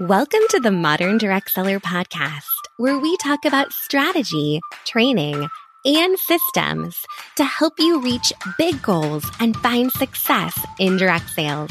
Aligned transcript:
Welcome 0.00 0.42
to 0.50 0.60
the 0.60 0.70
Modern 0.70 1.16
Direct 1.16 1.50
Seller 1.50 1.80
Podcast, 1.80 2.44
where 2.76 2.98
we 2.98 3.16
talk 3.16 3.46
about 3.46 3.72
strategy, 3.72 4.60
training, 4.84 5.48
and 5.86 6.18
systems 6.18 6.94
to 7.36 7.44
help 7.44 7.78
you 7.78 8.02
reach 8.02 8.30
big 8.58 8.82
goals 8.82 9.24
and 9.40 9.56
find 9.56 9.90
success 9.90 10.54
in 10.78 10.98
direct 10.98 11.30
sales. 11.30 11.70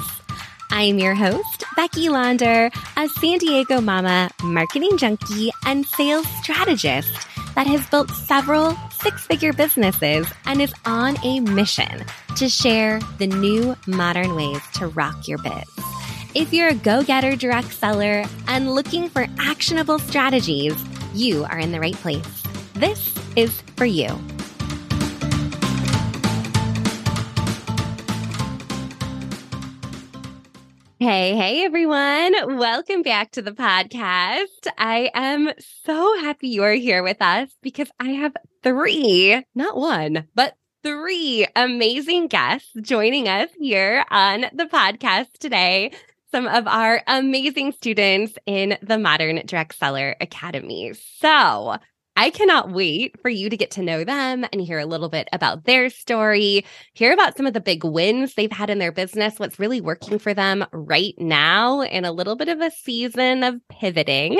I'm 0.71 0.97
your 0.97 1.13
host, 1.13 1.65
Becky 1.75 2.09
Launder, 2.09 2.71
a 2.97 3.07
San 3.09 3.37
Diego 3.37 3.79
mama, 3.79 4.31
marketing 4.41 4.97
junkie, 4.97 5.51
and 5.67 5.85
sales 5.85 6.25
strategist 6.41 7.27
that 7.53 7.67
has 7.67 7.85
built 7.91 8.09
several 8.09 8.75
six 9.01 9.23
figure 9.27 9.53
businesses 9.53 10.25
and 10.45 10.63
is 10.63 10.73
on 10.85 11.15
a 11.23 11.41
mission 11.41 12.03
to 12.37 12.49
share 12.49 12.99
the 13.19 13.27
new 13.27 13.75
modern 13.85 14.33
ways 14.33 14.61
to 14.73 14.87
rock 14.87 15.27
your 15.27 15.37
biz. 15.37 15.85
If 16.35 16.51
you're 16.51 16.67
a 16.67 16.75
go 16.75 17.01
getter 17.01 17.37
direct 17.37 17.71
seller 17.71 18.25
and 18.49 18.75
looking 18.75 19.07
for 19.07 19.25
actionable 19.39 19.99
strategies, 19.99 20.75
you 21.13 21.45
are 21.45 21.57
in 21.57 21.71
the 21.71 21.79
right 21.79 21.93
place. 21.93 22.43
This 22.73 23.17
is 23.37 23.61
for 23.77 23.85
you. 23.85 24.09
Hey, 30.99 31.37
hey, 31.37 31.63
everyone. 31.63 32.57
Welcome 32.57 33.01
back 33.01 33.31
to 33.31 33.41
the 33.41 33.53
podcast. 33.53 34.67
I 34.77 35.11
am 35.13 35.51
so 35.85 36.19
happy 36.19 36.49
you're 36.49 36.73
here 36.73 37.01
with 37.01 37.21
us 37.21 37.49
because 37.61 37.89
I 37.97 38.09
have 38.09 38.33
three, 38.61 39.41
not 39.55 39.77
one, 39.77 40.27
but 40.35 40.57
three 40.83 41.47
amazing 41.55 42.27
guests 42.27 42.73
joining 42.81 43.29
us 43.29 43.49
here 43.57 44.03
on 44.11 44.47
the 44.53 44.65
podcast 44.65 45.31
today 45.39 45.91
some 46.35 46.47
of 46.47 46.67
our 46.67 47.01
amazing 47.07 47.71
students 47.71 48.33
in 48.45 48.77
the 48.81 48.99
Modern 48.99 49.41
Direct 49.45 49.73
Seller 49.73 50.17
Academy. 50.19 50.91
So, 51.21 51.77
I 52.17 52.29
cannot 52.29 52.73
wait 52.73 53.17
for 53.21 53.29
you 53.29 53.49
to 53.49 53.55
get 53.55 53.71
to 53.71 53.81
know 53.81 54.03
them 54.03 54.45
and 54.51 54.59
hear 54.59 54.79
a 54.79 54.85
little 54.85 55.07
bit 55.07 55.29
about 55.31 55.63
their 55.63 55.89
story, 55.89 56.65
hear 56.93 57.13
about 57.13 57.37
some 57.37 57.45
of 57.45 57.53
the 57.53 57.61
big 57.61 57.85
wins 57.85 58.33
they've 58.33 58.51
had 58.51 58.69
in 58.69 58.79
their 58.79 58.91
business, 58.91 59.39
what's 59.39 59.59
really 59.59 59.79
working 59.79 60.19
for 60.19 60.33
them 60.33 60.65
right 60.73 61.13
now, 61.17 61.79
in 61.79 62.03
a 62.03 62.11
little 62.11 62.35
bit 62.35 62.49
of 62.49 62.59
a 62.59 62.69
season 62.69 63.41
of 63.45 63.55
pivoting, 63.69 64.37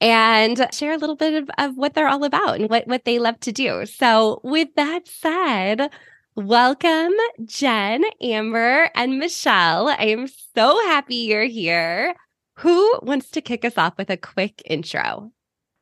and 0.00 0.66
share 0.72 0.92
a 0.92 0.98
little 0.98 1.16
bit 1.16 1.34
of, 1.34 1.50
of 1.58 1.76
what 1.76 1.92
they're 1.92 2.08
all 2.08 2.24
about 2.24 2.60
and 2.60 2.70
what, 2.70 2.86
what 2.86 3.04
they 3.04 3.18
love 3.18 3.38
to 3.40 3.52
do. 3.52 3.84
So, 3.84 4.40
with 4.42 4.68
that 4.76 5.06
said, 5.06 5.90
Welcome, 6.36 7.14
Jen, 7.46 8.04
Amber, 8.20 8.90
and 8.94 9.18
Michelle. 9.18 9.88
I 9.88 10.04
am 10.06 10.28
so 10.54 10.78
happy 10.86 11.16
you're 11.16 11.44
here. 11.44 12.14
Who 12.58 13.00
wants 13.02 13.30
to 13.32 13.40
kick 13.40 13.64
us 13.64 13.76
off 13.78 13.94
with 13.98 14.10
a 14.10 14.16
quick 14.16 14.62
intro? 14.66 15.32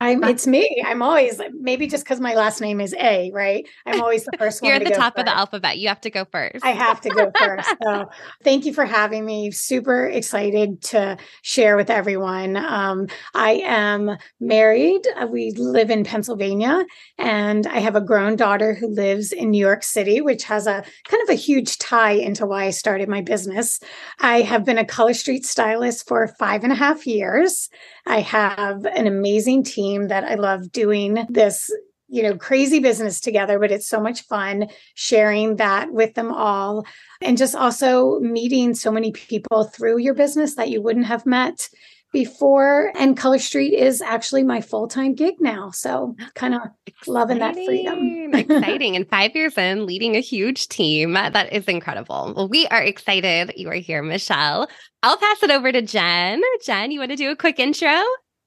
I'm, 0.04 0.24
it's 0.24 0.46
me. 0.46 0.82
I'm 0.84 1.02
always 1.02 1.40
maybe 1.52 1.86
just 1.86 2.04
because 2.04 2.20
my 2.20 2.34
last 2.34 2.60
name 2.60 2.80
is 2.80 2.94
A, 2.94 3.30
right? 3.32 3.66
I'm 3.86 4.00
always 4.00 4.24
the 4.24 4.36
first 4.38 4.60
one. 4.60 4.68
You're 4.68 4.76
at 4.76 4.84
the 4.84 4.90
top 4.90 5.14
first. 5.14 5.20
of 5.20 5.26
the 5.26 5.36
alphabet. 5.36 5.78
You 5.78 5.88
have 5.88 6.00
to 6.02 6.10
go 6.10 6.24
first. 6.30 6.64
I 6.64 6.70
have 6.70 7.00
to 7.02 7.08
go 7.08 7.30
first. 7.38 7.68
So 7.82 8.10
thank 8.42 8.66
you 8.66 8.72
for 8.72 8.84
having 8.84 9.24
me. 9.24 9.50
Super 9.50 10.06
excited 10.06 10.82
to 10.82 11.16
share 11.42 11.76
with 11.76 11.90
everyone. 11.90 12.56
Um, 12.56 13.06
I 13.34 13.62
am 13.64 14.16
married. 14.40 15.06
Uh, 15.16 15.26
we 15.26 15.52
live 15.52 15.90
in 15.90 16.04
Pennsylvania, 16.04 16.84
and 17.18 17.66
I 17.66 17.78
have 17.78 17.96
a 17.96 18.00
grown 18.00 18.36
daughter 18.36 18.74
who 18.74 18.88
lives 18.88 19.32
in 19.32 19.50
New 19.50 19.58
York 19.58 19.82
City, 19.82 20.20
which 20.20 20.44
has 20.44 20.66
a 20.66 20.84
kind 21.08 21.22
of 21.22 21.30
a 21.30 21.34
huge 21.34 21.78
tie 21.78 22.12
into 22.12 22.46
why 22.46 22.64
I 22.64 22.70
started 22.70 23.08
my 23.08 23.20
business. 23.20 23.80
I 24.20 24.42
have 24.42 24.64
been 24.64 24.78
a 24.78 24.84
color 24.84 25.14
street 25.14 25.44
stylist 25.46 26.06
for 26.06 26.28
five 26.38 26.64
and 26.64 26.72
a 26.72 26.76
half 26.76 27.06
years. 27.06 27.68
I 28.06 28.20
have 28.20 28.84
an 28.84 29.06
amazing 29.06 29.64
team 29.64 29.93
that 30.08 30.24
I 30.24 30.34
love 30.34 30.70
doing 30.72 31.26
this 31.28 31.70
you 32.08 32.22
know 32.22 32.36
crazy 32.36 32.80
business 32.80 33.18
together 33.18 33.58
but 33.58 33.72
it's 33.72 33.88
so 33.88 33.98
much 33.98 34.22
fun 34.26 34.68
sharing 34.94 35.56
that 35.56 35.90
with 35.90 36.14
them 36.14 36.32
all. 36.32 36.84
And 37.22 37.38
just 37.38 37.54
also 37.54 38.20
meeting 38.20 38.74
so 38.74 38.90
many 38.90 39.10
people 39.12 39.64
through 39.64 39.98
your 39.98 40.14
business 40.14 40.56
that 40.56 40.70
you 40.70 40.82
wouldn't 40.82 41.06
have 41.06 41.24
met 41.26 41.68
before. 42.12 42.92
And 42.96 43.16
color 43.16 43.38
street 43.38 43.74
is 43.74 44.00
actually 44.00 44.44
my 44.44 44.60
full-time 44.60 45.14
gig 45.14 45.34
now. 45.40 45.70
So 45.72 46.14
kind 46.34 46.54
of 46.54 46.60
loving 47.06 47.40
that 47.40 47.54
freedom. 47.54 48.32
Exciting. 48.34 48.94
And 48.94 49.08
five 49.08 49.34
years 49.34 49.58
in 49.58 49.84
leading 49.84 50.14
a 50.14 50.20
huge 50.20 50.68
team. 50.68 51.14
That 51.14 51.52
is 51.52 51.64
incredible. 51.64 52.32
Well 52.36 52.48
we 52.48 52.66
are 52.68 52.82
excited 52.82 53.52
you 53.56 53.68
are 53.68 53.74
here 53.74 54.02
michelle. 54.02 54.68
I'll 55.02 55.16
pass 55.16 55.42
it 55.42 55.50
over 55.50 55.72
to 55.72 55.82
jen. 55.82 56.40
Jen 56.64 56.90
you 56.90 57.00
want 57.00 57.10
to 57.10 57.16
do 57.16 57.30
a 57.30 57.36
quick 57.36 57.58
intro 57.58 58.00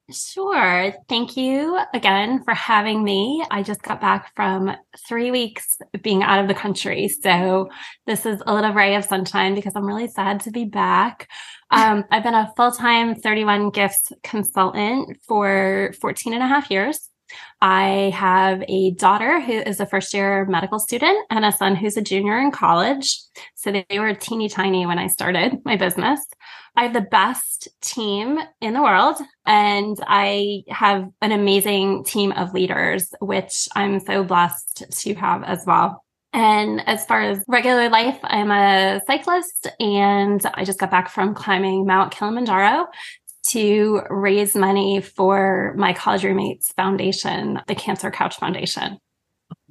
Sure. 0.09 0.93
Thank 1.09 1.35
you 1.35 1.77
again 1.93 2.41
for 2.45 2.53
having 2.53 3.03
me. 3.03 3.43
I 3.51 3.61
just 3.61 3.81
got 3.81 3.99
back 3.99 4.33
from 4.35 4.71
three 5.05 5.31
weeks 5.31 5.77
being 6.01 6.23
out 6.23 6.39
of 6.39 6.47
the 6.47 6.53
country. 6.53 7.09
So 7.09 7.67
this 8.05 8.25
is 8.25 8.41
a 8.45 8.53
little 8.53 8.71
ray 8.71 8.95
of 8.95 9.03
sunshine 9.03 9.53
because 9.53 9.73
I'm 9.75 9.85
really 9.85 10.07
sad 10.07 10.39
to 10.41 10.51
be 10.51 10.63
back. 10.63 11.27
Um, 11.71 12.05
I've 12.09 12.23
been 12.23 12.33
a 12.35 12.53
full 12.55 12.71
time 12.71 13.15
31 13.15 13.71
gifts 13.71 14.13
consultant 14.23 15.17
for 15.27 15.93
14 15.99 16.33
and 16.33 16.43
a 16.43 16.47
half 16.47 16.71
years. 16.71 17.09
I 17.61 18.13
have 18.15 18.63
a 18.69 18.91
daughter 18.91 19.41
who 19.41 19.51
is 19.51 19.81
a 19.81 19.85
first 19.85 20.13
year 20.13 20.45
medical 20.45 20.79
student 20.79 21.17
and 21.29 21.43
a 21.43 21.51
son 21.51 21.75
who's 21.75 21.97
a 21.97 22.01
junior 22.01 22.39
in 22.39 22.51
college. 22.51 23.19
So 23.55 23.71
they 23.71 23.99
were 23.99 24.13
teeny 24.13 24.47
tiny 24.47 24.85
when 24.85 24.99
I 24.99 25.07
started 25.07 25.65
my 25.65 25.75
business. 25.75 26.21
I 26.77 26.83
have 26.83 26.93
the 26.93 27.01
best 27.01 27.69
team 27.81 28.37
in 28.61 28.73
the 28.73 28.83
world 28.83 29.17
and 29.47 29.97
I 30.05 30.61
have 30.69 31.09
an 31.23 31.31
amazing 31.31 32.03
team 32.03 32.31
of 32.33 32.53
leaders, 32.53 33.11
which 33.19 33.67
I'm 33.75 33.99
so 33.99 34.23
blessed 34.23 34.85
to 34.91 35.15
have 35.15 35.43
as 35.43 35.63
well. 35.65 36.03
And 36.33 36.87
as 36.87 37.03
far 37.03 37.21
as 37.21 37.43
regular 37.47 37.89
life, 37.89 38.19
I'm 38.21 38.51
a 38.51 39.01
cyclist 39.07 39.67
and 39.79 40.39
I 40.53 40.65
just 40.65 40.77
got 40.77 40.91
back 40.91 41.09
from 41.09 41.33
climbing 41.33 41.87
Mount 41.87 42.11
Kilimanjaro 42.11 42.85
to 43.47 44.01
raise 44.11 44.55
money 44.55 45.01
for 45.01 45.73
my 45.77 45.93
college 45.93 46.23
roommates 46.25 46.71
foundation, 46.73 47.59
the 47.65 47.73
Cancer 47.73 48.11
Couch 48.11 48.37
Foundation 48.37 48.99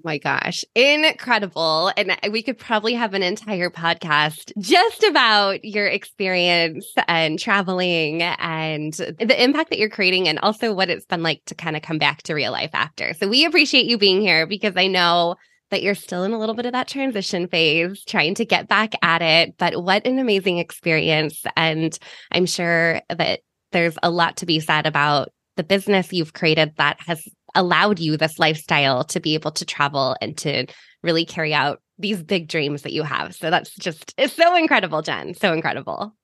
my 0.07 0.19
gosh, 0.19 0.65
incredible. 0.77 1.91
And 1.97 2.17
we 2.31 2.41
could 2.41 2.57
probably 2.57 2.95
have 2.95 3.13
an 3.13 3.25
entire 3.25 3.71
podcast 3.71 4.53
just 4.57 5.03
about 5.03 5.65
your 5.65 5.89
experience 5.89 6.87
and 7.09 7.41
traveling 7.41 8.23
and 8.23 8.93
the 8.93 9.43
impact 9.43 9.71
that 9.71 9.81
you're 9.81 9.91
creating 9.91 10.29
and 10.29 10.39
also 10.39 10.73
what 10.73 10.91
it's 10.91 11.07
been 11.07 11.25
like 11.25 11.45
to 11.47 11.57
kind 11.57 11.75
of 11.75 11.83
come 11.83 11.99
back 11.99 12.23
to 12.23 12.35
real 12.35 12.53
life 12.53 12.71
after. 12.73 13.15
So 13.15 13.27
we 13.27 13.45
appreciate 13.45 13.87
you 13.87 13.99
being 13.99 14.21
here 14.21 14.47
because 14.47 14.77
I 14.77 14.87
know 14.87 15.35
that 15.73 15.83
you're 15.83 15.97
still 15.97 16.23
in 16.23 16.33
a 16.33 16.39
little 16.39 16.55
bit 16.55 16.67
of 16.67 16.73
that 16.73 16.87
transition 16.87 17.49
phase, 17.49 18.05
trying 18.05 18.37
to 18.37 18.45
get 18.45 18.69
back 18.69 18.95
at 19.03 19.23
it. 19.23 19.57
But 19.59 19.83
what 19.83 20.07
an 20.07 20.21
amazing 20.21 20.59
experience. 20.59 21.43
And 21.57 21.99
I'm 22.31 22.47
sure 22.47 23.01
that 23.11 23.41
there's 23.73 23.99
a 24.05 24.11
lot 24.11 24.37
to 24.37 24.47
be 24.47 24.61
said 24.61 24.87
about 24.87 25.31
the 25.57 25.65
business 25.65 26.13
you've 26.13 26.33
created 26.33 26.75
that 26.77 27.01
has 27.01 27.27
allowed 27.55 27.99
you 27.99 28.17
this 28.17 28.39
lifestyle 28.39 29.05
to 29.05 29.21
be 29.21 29.35
able 29.35 29.53
to 29.53 29.65
travel 29.65 30.17
and 30.21 30.37
to 30.39 30.67
really 31.03 31.25
carry 31.25 31.55
out 31.55 31.81
these 31.99 32.23
big 32.23 32.49
dreams 32.49 32.83
that 32.83 32.93
you 32.93 33.03
have. 33.03 33.35
So 33.35 33.51
that's 33.51 33.75
just 33.75 34.15
it's 34.19 34.35
so 34.35 34.55
incredible, 34.57 35.03
Jen. 35.03 35.35
So 35.35 35.53
incredible. 35.53 36.15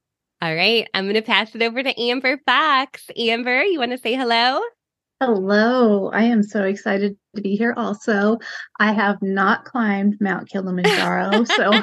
All 0.43 0.55
right. 0.55 0.89
I'm 0.93 1.05
going 1.05 1.15
to 1.15 1.23
pass 1.23 1.55
it 1.55 1.63
over 1.63 1.83
to 1.83 2.01
Amber 2.01 2.39
Fox. 2.45 3.05
Amber, 3.17 3.63
you 3.63 3.79
want 3.79 3.93
to 3.93 3.99
say 3.99 4.15
hello? 4.15 4.61
Hello. 5.21 6.11
I 6.11 6.25
am 6.25 6.43
so 6.43 6.65
excited 6.65 7.17
to 7.37 7.43
be 7.43 7.55
here 7.55 7.75
also. 7.77 8.39
I 8.81 8.93
have 8.93 9.23
not 9.23 9.65
climbed 9.65 10.17
Mount 10.21 10.49
Kilimanjaro, 10.49 11.45
so 11.45 11.71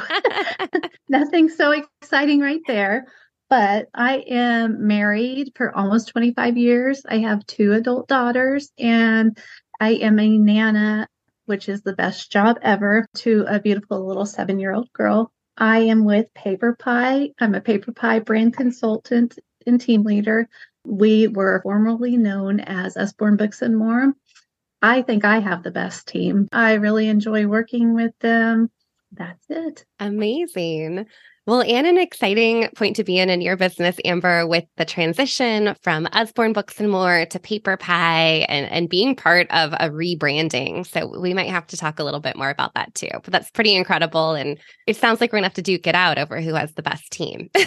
nothing 1.10 1.48
so 1.48 1.72
exciting 2.02 2.42
right 2.42 2.60
there 2.68 3.06
but 3.50 3.88
I 3.94 4.18
am 4.28 4.88
married 4.88 5.54
for 5.56 5.76
almost 5.76 6.10
25 6.10 6.58
years. 6.58 7.04
I 7.08 7.18
have 7.20 7.46
two 7.46 7.74
adult 7.74 8.08
daughters, 8.08 8.72
and 8.78 9.38
I 9.80 9.94
am 9.94 10.20
a 10.20 10.38
nana, 10.38 11.08
which 11.46 11.68
is 11.68 11.82
the 11.82 11.94
best 11.96 12.32
job 12.32 12.60
ever, 12.62 13.06
to 13.18 13.46
a 13.48 13.60
beautiful 13.60 14.06
little 14.06 14.26
seven 14.26 14.60
year 14.60 14.74
old 14.74 14.92
girl. 14.94 15.32
I 15.58 15.80
am 15.80 16.06
with 16.06 16.34
Paper 16.34 16.76
Pie. 16.78 17.32
I'm 17.40 17.56
a 17.56 17.62
Paper 17.62 17.92
Pie 17.92 18.20
brand 18.20 18.56
consultant 18.56 19.38
and 19.66 19.82
team 19.82 20.04
leader. 20.04 20.48
We 20.86 21.28
were 21.28 21.62
formerly 21.64 22.18
known 22.18 22.60
as 22.60 22.96
Usborne 22.96 23.36
Books 23.36 23.62
and 23.62 23.76
More. 23.78 24.14
I 24.82 25.02
think 25.02 25.26
I 25.26 25.40
have 25.40 25.64
the 25.64 25.72
best 25.72 26.08
team. 26.08 26.48
I 26.54 26.76
really 26.76 27.08
enjoy 27.10 27.48
working 27.48 27.94
with 27.94 28.18
them. 28.20 28.70
That's 29.12 29.46
it. 29.50 29.86
Amazing. 30.00 31.08
Well, 31.50 31.64
and 31.64 31.88
an 31.88 31.98
exciting 31.98 32.70
point 32.76 32.96
to 32.98 33.04
be 33.04 33.18
in 33.18 33.32
in 33.32 33.42
your 33.42 33.58
business, 33.58 33.96
Amber, 34.06 34.46
with 34.46 34.66
the 34.78 34.86
transition 34.86 35.76
from 35.82 36.08
Usborne 36.14 36.54
Books 36.54 36.80
and 36.80 36.92
More 36.92 37.26
to 37.26 37.40
Paper 37.40 37.76
Pie 37.76 38.46
and, 38.48 38.70
and 38.70 38.88
being 38.88 39.16
part 39.16 39.50
of 39.50 39.74
a 39.74 39.90
rebranding. 39.90 40.86
So 40.86 41.08
we 41.20 41.34
might 41.34 41.50
have 41.50 41.66
to 41.66 41.76
talk 41.76 41.98
a 41.98 42.04
little 42.04 42.20
bit 42.20 42.36
more 42.36 42.52
about 42.52 42.76
that 42.76 42.94
too. 42.94 43.10
But 43.24 43.32
that's 43.32 43.50
pretty 43.50 43.74
incredible. 43.74 44.36
And 44.36 44.60
it 44.86 44.96
sounds 44.96 45.20
like 45.20 45.32
we're 45.32 45.38
going 45.38 45.46
to 45.46 45.48
have 45.48 45.56
to 45.56 45.64
duke 45.64 45.88
it 45.88 45.96
out 45.96 46.20
over 46.20 46.40
who 46.40 46.54
has 46.54 46.72
the 46.74 46.84
best 46.84 47.10
team. 47.10 47.50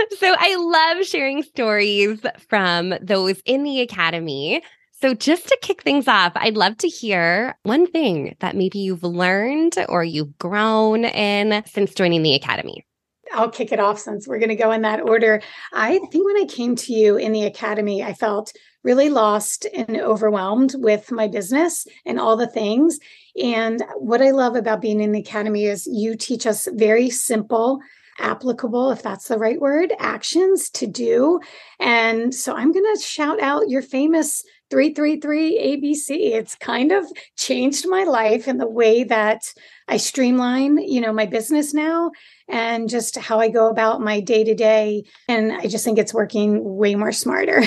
So 0.18 0.34
I 0.38 0.56
love 0.56 1.06
sharing 1.06 1.42
stories 1.42 2.20
from 2.50 2.92
those 3.00 3.40
in 3.46 3.62
the 3.62 3.80
academy. 3.80 4.62
So, 5.06 5.14
just 5.14 5.46
to 5.46 5.58
kick 5.62 5.84
things 5.84 6.08
off, 6.08 6.32
I'd 6.34 6.56
love 6.56 6.78
to 6.78 6.88
hear 6.88 7.56
one 7.62 7.86
thing 7.86 8.34
that 8.40 8.56
maybe 8.56 8.80
you've 8.80 9.04
learned 9.04 9.76
or 9.88 10.02
you've 10.02 10.36
grown 10.36 11.04
in 11.04 11.62
since 11.64 11.94
joining 11.94 12.24
the 12.24 12.34
academy. 12.34 12.84
I'll 13.32 13.48
kick 13.48 13.70
it 13.70 13.78
off 13.78 14.00
since 14.00 14.26
we're 14.26 14.40
going 14.40 14.48
to 14.48 14.56
go 14.56 14.72
in 14.72 14.82
that 14.82 15.00
order. 15.00 15.40
I 15.72 16.00
think 16.10 16.26
when 16.26 16.42
I 16.42 16.46
came 16.46 16.74
to 16.74 16.92
you 16.92 17.16
in 17.18 17.30
the 17.30 17.44
academy, 17.44 18.02
I 18.02 18.14
felt 18.14 18.52
really 18.82 19.08
lost 19.08 19.64
and 19.72 19.96
overwhelmed 19.96 20.74
with 20.74 21.12
my 21.12 21.28
business 21.28 21.86
and 22.04 22.18
all 22.18 22.36
the 22.36 22.48
things. 22.48 22.98
And 23.40 23.84
what 23.98 24.20
I 24.20 24.32
love 24.32 24.56
about 24.56 24.80
being 24.80 25.00
in 25.00 25.12
the 25.12 25.20
academy 25.20 25.66
is 25.66 25.86
you 25.86 26.16
teach 26.16 26.48
us 26.48 26.66
very 26.72 27.10
simple 27.10 27.78
applicable, 28.18 28.90
if 28.90 29.02
that's 29.02 29.28
the 29.28 29.38
right 29.38 29.60
word, 29.60 29.92
actions 29.98 30.70
to 30.70 30.86
do. 30.86 31.40
And 31.78 32.34
so 32.34 32.54
I'm 32.54 32.72
going 32.72 32.94
to 32.94 33.02
shout 33.02 33.40
out 33.40 33.68
your 33.68 33.82
famous 33.82 34.42
333 34.70 35.58
ABC. 35.58 36.32
It's 36.34 36.54
kind 36.54 36.92
of 36.92 37.04
changed 37.36 37.88
my 37.88 38.04
life 38.04 38.48
in 38.48 38.58
the 38.58 38.68
way 38.68 39.04
that 39.04 39.42
I 39.88 39.96
streamline, 39.96 40.78
you 40.78 41.00
know, 41.00 41.12
my 41.12 41.26
business 41.26 41.72
now 41.72 42.10
and 42.48 42.88
just 42.88 43.16
how 43.16 43.38
I 43.38 43.48
go 43.48 43.68
about 43.68 44.00
my 44.00 44.20
day 44.20 44.44
to 44.44 44.54
day. 44.54 45.04
And 45.28 45.52
I 45.52 45.66
just 45.66 45.84
think 45.84 45.98
it's 45.98 46.14
working 46.14 46.60
way 46.62 46.94
more 46.94 47.12
smarter. 47.12 47.62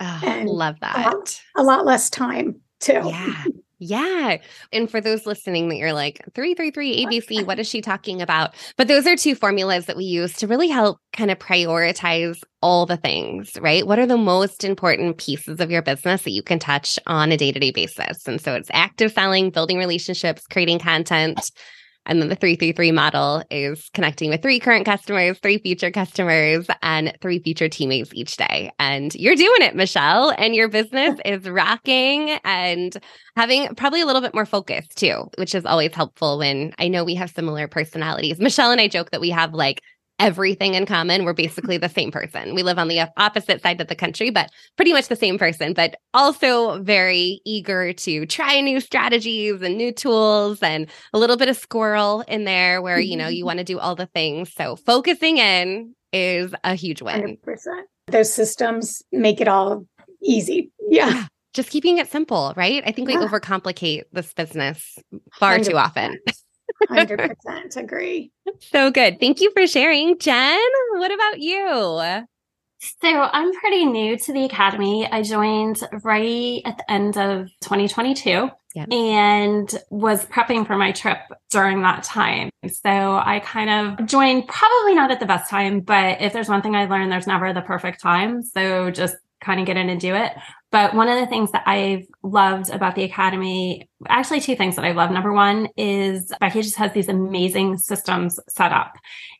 Oh, 0.00 0.20
and 0.24 0.48
love 0.48 0.76
that. 0.80 0.96
A 0.96 1.00
lot, 1.02 1.40
a 1.56 1.62
lot 1.62 1.86
less 1.86 2.10
time 2.10 2.60
too. 2.80 3.00
Yeah. 3.04 3.44
Yeah. 3.82 4.36
And 4.72 4.90
for 4.90 5.00
those 5.00 5.24
listening 5.24 5.70
that 5.70 5.76
you're 5.76 5.94
like, 5.94 6.20
333 6.34 7.06
ABC, 7.06 7.46
what 7.46 7.58
is 7.58 7.66
she 7.66 7.80
talking 7.80 8.20
about? 8.20 8.54
But 8.76 8.88
those 8.88 9.06
are 9.06 9.16
two 9.16 9.34
formulas 9.34 9.86
that 9.86 9.96
we 9.96 10.04
use 10.04 10.34
to 10.34 10.46
really 10.46 10.68
help 10.68 10.98
kind 11.14 11.30
of 11.30 11.38
prioritize 11.38 12.38
all 12.60 12.84
the 12.84 12.98
things, 12.98 13.56
right? 13.58 13.86
What 13.86 13.98
are 13.98 14.06
the 14.06 14.18
most 14.18 14.64
important 14.64 15.16
pieces 15.16 15.60
of 15.60 15.70
your 15.70 15.80
business 15.80 16.22
that 16.24 16.32
you 16.32 16.42
can 16.42 16.58
touch 16.58 16.98
on 17.06 17.32
a 17.32 17.38
day 17.38 17.52
to 17.52 17.58
day 17.58 17.70
basis? 17.70 18.28
And 18.28 18.38
so 18.38 18.54
it's 18.54 18.70
active 18.74 19.12
selling, 19.12 19.48
building 19.48 19.78
relationships, 19.78 20.46
creating 20.46 20.80
content, 20.80 21.50
and 22.06 22.20
then 22.20 22.28
the 22.28 22.34
333 22.34 22.92
model 22.92 23.42
is 23.50 23.90
connecting 23.92 24.30
with 24.30 24.42
three 24.42 24.58
current 24.58 24.84
customers, 24.84 25.38
three 25.38 25.58
future 25.58 25.90
customers, 25.90 26.66
and 26.82 27.16
three 27.20 27.38
future 27.40 27.68
teammates 27.68 28.10
each 28.14 28.36
day. 28.36 28.70
And 28.78 29.14
you're 29.14 29.36
doing 29.36 29.62
it, 29.62 29.76
Michelle, 29.76 30.32
and 30.36 30.54
your 30.54 30.68
business 30.68 31.18
is 31.24 31.48
rocking 31.48 32.30
and 32.44 32.96
having 33.36 33.74
probably 33.74 34.00
a 34.00 34.06
little 34.06 34.22
bit 34.22 34.34
more 34.34 34.46
focus 34.46 34.86
too, 34.88 35.28
which 35.38 35.54
is 35.54 35.66
always 35.66 35.94
helpful 35.94 36.38
when 36.38 36.72
I 36.78 36.88
know 36.88 37.04
we 37.04 37.14
have 37.16 37.30
similar 37.30 37.68
personalities. 37.68 38.38
Michelle 38.40 38.72
and 38.72 38.80
I 38.80 38.88
joke 38.88 39.10
that 39.10 39.20
we 39.20 39.30
have 39.30 39.54
like 39.54 39.82
everything 40.20 40.74
in 40.74 40.86
common. 40.86 41.24
We're 41.24 41.32
basically 41.32 41.78
the 41.78 41.88
same 41.88 42.12
person. 42.12 42.54
We 42.54 42.62
live 42.62 42.78
on 42.78 42.88
the 42.88 43.10
opposite 43.16 43.62
side 43.62 43.80
of 43.80 43.88
the 43.88 43.96
country, 43.96 44.30
but 44.30 44.50
pretty 44.76 44.92
much 44.92 45.08
the 45.08 45.16
same 45.16 45.38
person, 45.38 45.72
but 45.72 45.96
also 46.14 46.80
very 46.82 47.40
eager 47.44 47.92
to 47.94 48.26
try 48.26 48.60
new 48.60 48.78
strategies 48.78 49.62
and 49.62 49.76
new 49.76 49.92
tools 49.92 50.62
and 50.62 50.86
a 51.12 51.18
little 51.18 51.36
bit 51.36 51.48
of 51.48 51.56
squirrel 51.56 52.20
in 52.28 52.44
there 52.44 52.80
where, 52.82 53.00
you 53.00 53.16
know, 53.16 53.28
you 53.28 53.44
want 53.46 53.58
to 53.58 53.64
do 53.64 53.78
all 53.78 53.96
the 53.96 54.06
things. 54.06 54.52
So 54.54 54.76
focusing 54.76 55.38
in 55.38 55.94
is 56.12 56.54
a 56.62 56.74
huge 56.74 57.02
win. 57.02 57.38
100%. 57.44 57.56
Those 58.08 58.32
systems 58.32 59.02
make 59.10 59.40
it 59.40 59.48
all 59.48 59.86
easy. 60.22 60.70
Yeah. 60.88 61.26
Just 61.52 61.70
keeping 61.70 61.98
it 61.98 62.08
simple, 62.08 62.52
right? 62.56 62.80
I 62.86 62.92
think 62.92 63.08
we 63.08 63.14
yeah. 63.14 63.26
overcomplicate 63.26 64.02
this 64.12 64.32
business 64.34 64.96
far 65.34 65.58
100%. 65.58 65.68
too 65.68 65.76
often. 65.76 66.18
100% 66.90 67.76
agree. 67.76 68.32
So 68.60 68.90
good. 68.90 69.20
Thank 69.20 69.40
you 69.40 69.50
for 69.52 69.66
sharing. 69.66 70.18
Jen, 70.18 70.60
what 70.92 71.12
about 71.12 71.40
you? 71.40 72.26
So 73.02 73.08
I'm 73.08 73.52
pretty 73.52 73.84
new 73.84 74.16
to 74.16 74.32
the 74.32 74.44
academy. 74.44 75.06
I 75.06 75.22
joined 75.22 75.80
right 76.02 76.62
at 76.64 76.78
the 76.78 76.90
end 76.90 77.18
of 77.18 77.48
2022 77.60 78.50
yeah. 78.74 78.84
and 78.90 79.82
was 79.90 80.24
prepping 80.26 80.66
for 80.66 80.76
my 80.76 80.92
trip 80.92 81.18
during 81.50 81.82
that 81.82 82.04
time. 82.04 82.50
So 82.66 82.90
I 82.90 83.40
kind 83.44 83.70
of 84.00 84.06
joined 84.06 84.48
probably 84.48 84.94
not 84.94 85.10
at 85.10 85.20
the 85.20 85.26
best 85.26 85.50
time, 85.50 85.80
but 85.80 86.22
if 86.22 86.32
there's 86.32 86.48
one 86.48 86.62
thing 86.62 86.74
I 86.74 86.86
learned, 86.86 87.12
there's 87.12 87.26
never 87.26 87.52
the 87.52 87.60
perfect 87.60 88.00
time. 88.00 88.42
So 88.42 88.90
just 88.90 89.16
kind 89.42 89.60
of 89.60 89.66
get 89.66 89.76
in 89.76 89.90
and 89.90 90.00
do 90.00 90.14
it. 90.14 90.32
But 90.72 90.94
one 90.94 91.08
of 91.08 91.18
the 91.18 91.26
things 91.26 91.50
that 91.50 91.64
I've 91.66 92.06
loved 92.22 92.70
about 92.70 92.94
the 92.94 93.02
Academy, 93.02 93.88
actually 94.08 94.40
two 94.40 94.54
things 94.54 94.76
that 94.76 94.84
I 94.84 94.92
love. 94.92 95.10
Number 95.10 95.32
one 95.32 95.68
is 95.76 96.32
Becky 96.38 96.62
just 96.62 96.76
has 96.76 96.92
these 96.92 97.08
amazing 97.08 97.78
systems 97.78 98.38
set 98.48 98.70
up. 98.70 98.96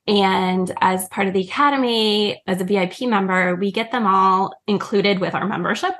And 0.08 0.72
as 0.80 1.06
part 1.08 1.28
of 1.28 1.34
the 1.34 1.42
Academy, 1.42 2.42
as 2.48 2.60
a 2.60 2.64
VIP 2.64 3.02
member, 3.02 3.54
we 3.54 3.70
get 3.70 3.92
them 3.92 4.06
all 4.06 4.52
included 4.66 5.20
with 5.20 5.34
our 5.34 5.46
membership. 5.46 5.94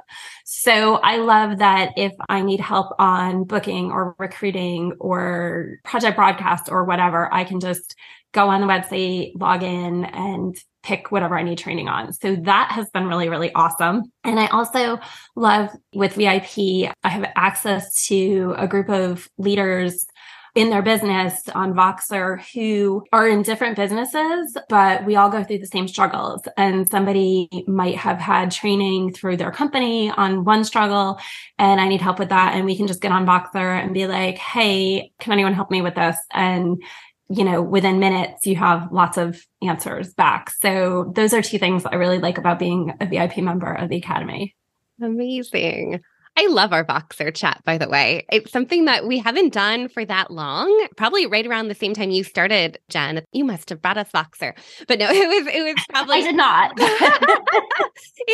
So 0.45 0.97
I 0.97 1.19
love 1.19 1.59
that 1.59 1.93
if 1.97 2.13
I 2.29 2.43
need 2.43 2.59
help 2.59 2.93
on 2.99 3.45
booking 3.45 3.93
or 3.93 4.17
recruiting 4.19 4.95
or 4.99 5.77
project 5.85 6.17
broadcast 6.17 6.69
or 6.69 6.85
whatever, 6.85 7.33
I 7.33 7.45
can 7.45 7.61
just 7.61 7.95
go 8.33 8.49
on 8.49 8.61
the 8.61 8.67
website, 8.67 9.33
log 9.41 9.63
in 9.63 10.05
and 10.05 10.57
pick 10.83 11.11
whatever 11.11 11.39
I 11.39 11.43
need 11.43 11.59
training 11.59 11.89
on. 11.89 12.13
So 12.13 12.37
that 12.37 12.73
has 12.73 12.89
been 12.91 13.07
really, 13.07 13.29
really 13.29 13.53
awesome. 13.55 14.05
And 14.25 14.39
I 14.41 14.47
also 14.49 14.99
love 15.37 15.71
with 15.95 16.15
VIP, 16.15 16.93
I 17.05 17.09
have 17.09 17.31
access 17.37 18.07
to 18.07 18.55
a 18.57 18.67
group 18.67 18.89
of 18.89 19.29
leaders 19.39 20.07
in 20.55 20.71
their 20.71 20.83
business 20.83 21.49
on 21.55 21.75
Voxer 21.75 22.43
who 22.53 23.05
are 23.13 23.29
in 23.29 23.43
different 23.43 23.77
businesses, 23.77 24.57
but 24.69 25.05
we 25.05 25.17
all 25.17 25.31
go 25.31 25.45
through 25.45 25.59
the 25.59 25.67
same 25.67 25.87
struggles. 25.87 26.43
And 26.57 26.91
somebody 26.91 27.49
might 27.67 27.97
have 27.97 28.19
had 28.19 28.51
training 28.51 29.13
through 29.13 29.37
their 29.37 29.53
company 29.53 30.11
on 30.11 30.45
one 30.45 30.65
struggle, 30.65 31.21
and 31.59 31.81
I 31.81 31.89
need 31.89 32.01
help 32.01 32.19
with 32.19 32.31
that. 32.31 32.55
And 32.55 32.65
we 32.65 32.77
can 32.77 32.87
just 32.87 33.01
get 33.01 33.13
on 33.13 33.27
Voxer 33.27 33.81
and 33.81 33.95
be 33.95 34.07
like, 34.07 34.39
Hey, 34.39 35.13
can 35.21 35.33
anyone 35.33 35.55
help 35.55 35.71
me 35.71 35.83
with 35.83 35.95
this? 35.95 36.19
And 36.33 36.83
you 37.31 37.45
know, 37.45 37.63
within 37.63 38.01
minutes, 38.01 38.45
you 38.45 38.57
have 38.57 38.91
lots 38.91 39.17
of 39.17 39.41
answers 39.63 40.13
back. 40.15 40.51
So 40.51 41.13
those 41.15 41.33
are 41.33 41.41
two 41.41 41.59
things 41.59 41.87
I 41.87 41.95
really 41.95 42.19
like 42.19 42.39
about 42.39 42.59
being 42.59 42.93
a 43.01 43.07
VIP 43.07 43.39
member 43.39 43.73
of 43.73 43.89
the 43.89 43.97
Academy. 43.97 44.57
Amazing. 45.01 46.01
I 46.41 46.47
love 46.47 46.73
our 46.73 46.87
Voxer 46.87 47.35
chat, 47.35 47.61
by 47.67 47.77
the 47.77 47.87
way. 47.87 48.25
It's 48.33 48.51
something 48.51 48.87
that 48.87 49.07
we 49.07 49.19
haven't 49.19 49.53
done 49.53 49.89
for 49.89 50.07
that 50.07 50.31
long. 50.31 50.87
Probably 50.97 51.27
right 51.27 51.47
around 51.47 51.69
the 51.69 51.75
same 51.75 51.93
time 51.93 52.11
you 52.11 52.25
started, 52.25 52.79
Jen. 52.89 53.21
You 53.33 53.45
must 53.45 53.69
have 53.69 53.83
brought 53.83 53.99
us 53.99 54.11
Voxer. 54.11 54.55
But 54.89 54.99
no, 54.99 55.09
it 55.11 55.29
was 55.29 55.55
it 55.55 55.63
was 55.63 55.85
probably 55.91 56.17
I 56.17 56.23
did 56.23 56.37
not. 56.37 56.71
in 56.81 56.87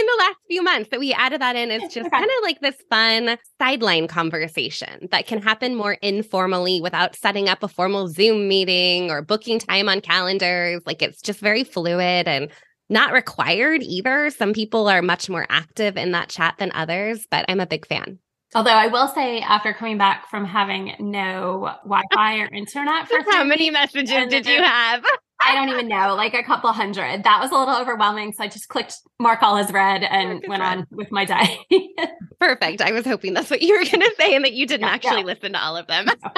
the 0.07 0.17
last 0.21 0.37
few 0.47 0.63
months 0.63 0.91
that 0.91 1.01
we 1.01 1.13
added 1.15 1.41
that 1.41 1.57
in. 1.57 1.73
It's 1.73 1.93
just 1.93 2.09
kind 2.13 2.25
of 2.25 2.31
like 2.45 2.61
this 2.61 2.77
fun 2.89 3.39
sideline 3.59 4.07
conversation 4.07 5.09
that 5.11 5.27
can 5.27 5.43
happen 5.43 5.75
more 5.75 5.95
informally 5.95 6.81
without 6.81 7.17
setting 7.17 7.49
up 7.49 7.65
a 7.65 7.69
formal 7.69 8.07
Zoom 8.07 8.47
meeting 8.47 9.11
or 9.11 9.21
booking 9.21 9.59
time 9.59 9.89
on 9.89 10.01
calendars. 10.01 10.81
Like 10.87 11.03
it's 11.03 11.21
just 11.21 11.41
very 11.41 11.65
fluid 11.65 12.29
and 12.29 12.53
not 12.89 13.13
required 13.13 13.83
either. 13.83 14.31
Some 14.31 14.53
people 14.53 14.89
are 14.89 15.03
much 15.03 15.29
more 15.29 15.47
active 15.49 15.97
in 15.97 16.13
that 16.13 16.29
chat 16.29 16.57
than 16.59 16.71
others, 16.73 17.27
but 17.31 17.45
I'm 17.49 17.61
a 17.61 17.67
big 17.67 17.87
fan. 17.87 18.19
Although 18.55 18.71
I 18.71 18.87
will 18.87 19.09
say, 19.09 19.41
after 19.41 19.75
coming 19.75 19.99
back 19.99 20.31
from 20.31 20.45
having 20.45 20.95
no 20.99 21.75
Wi 21.85 22.03
Fi 22.15 22.39
or 22.39 22.47
internet 22.53 23.09
for 23.09 23.19
how 23.31 23.45
many 23.45 23.71
messages 23.71 24.29
did 24.29 24.47
you 24.47 24.63
have? 24.63 25.05
I 25.41 25.55
don't 25.55 25.69
even 25.69 25.89
know, 25.89 26.15
like 26.15 26.35
a 26.35 26.43
couple 26.43 26.73
hundred. 26.73 27.25
That 27.25 27.41
was 27.41 27.51
a 27.51 27.55
little 27.55 27.77
overwhelming. 27.77 28.33
So 28.33 28.43
I 28.43 28.49
just 28.49 28.69
clicked 28.69 28.97
mark 29.21 29.43
all 29.43 29.57
as 29.57 29.71
read 29.71 30.03
and 30.03 30.43
went 30.49 30.63
read. 30.63 30.79
on 30.79 30.87
with 30.91 31.13
my 31.13 31.25
day. 31.25 31.59
Perfect. 32.41 32.81
I 32.81 32.93
was 32.93 33.05
hoping 33.05 33.35
that's 33.35 33.51
what 33.51 33.63
you 33.63 33.79
were 33.79 33.85
going 33.85 34.01
to 34.01 34.15
say 34.19 34.35
and 34.35 34.45
that 34.45 34.55
you 34.55 34.67
didn't 34.67 34.87
yeah, 34.87 34.95
actually 34.95 35.21
yeah. 35.21 35.27
listen 35.27 35.53
to 35.53 35.63
all 35.63 35.77
of 35.77 35.87
them. 35.87 36.07
No, 36.07 36.31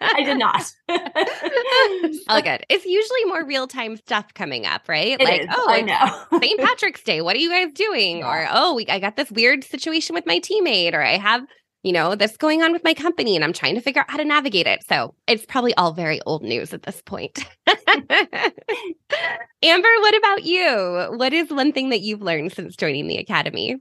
I 0.00 0.22
did 0.22 0.38
not. 0.38 0.70
all 2.28 2.42
good. 2.42 2.64
It's 2.68 2.84
usually 2.84 3.24
more 3.26 3.44
real 3.44 3.66
time 3.66 3.96
stuff 3.96 4.32
coming 4.34 4.66
up, 4.66 4.88
right? 4.88 5.20
It 5.20 5.24
like, 5.24 5.42
is. 5.42 5.48
oh, 5.50 5.66
I 5.68 5.80
know. 5.80 6.38
St. 6.40 6.60
Patrick's 6.60 7.02
Day. 7.02 7.22
What 7.22 7.36
are 7.36 7.40
you 7.40 7.50
guys 7.50 7.72
doing? 7.72 8.18
Yeah. 8.18 8.28
Or, 8.28 8.48
oh, 8.52 8.74
we, 8.74 8.86
I 8.88 8.98
got 8.98 9.16
this 9.16 9.30
weird 9.30 9.64
situation 9.64 10.14
with 10.14 10.26
my 10.26 10.38
teammate, 10.40 10.94
or 10.94 11.02
I 11.02 11.16
have 11.16 11.44
you 11.84 11.92
know, 11.92 12.16
this 12.16 12.36
going 12.36 12.62
on 12.62 12.72
with 12.72 12.82
my 12.82 12.94
company 12.94 13.36
and 13.36 13.44
I'm 13.44 13.52
trying 13.52 13.76
to 13.76 13.80
figure 13.80 14.00
out 14.00 14.10
how 14.10 14.16
to 14.16 14.24
navigate 14.24 14.66
it. 14.66 14.82
So 14.88 15.14
it's 15.28 15.44
probably 15.44 15.74
all 15.74 15.92
very 15.92 16.20
old 16.22 16.42
news 16.42 16.72
at 16.72 16.82
this 16.82 17.00
point. 17.02 17.44
Amber, 19.62 19.88
what 20.00 20.16
about 20.16 20.44
you? 20.44 21.12
What 21.16 21.32
is 21.32 21.50
one 21.50 21.72
thing 21.72 21.90
that 21.90 22.00
you've 22.00 22.22
learned 22.22 22.52
since 22.52 22.74
joining 22.74 23.06
the 23.06 23.18
Academy? 23.18 23.76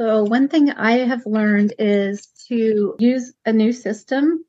So, 0.00 0.22
one 0.22 0.48
thing 0.48 0.70
I 0.70 0.92
have 0.92 1.26
learned 1.26 1.74
is 1.78 2.26
to 2.48 2.94
use 2.98 3.34
a 3.44 3.52
new 3.52 3.70
system 3.70 4.42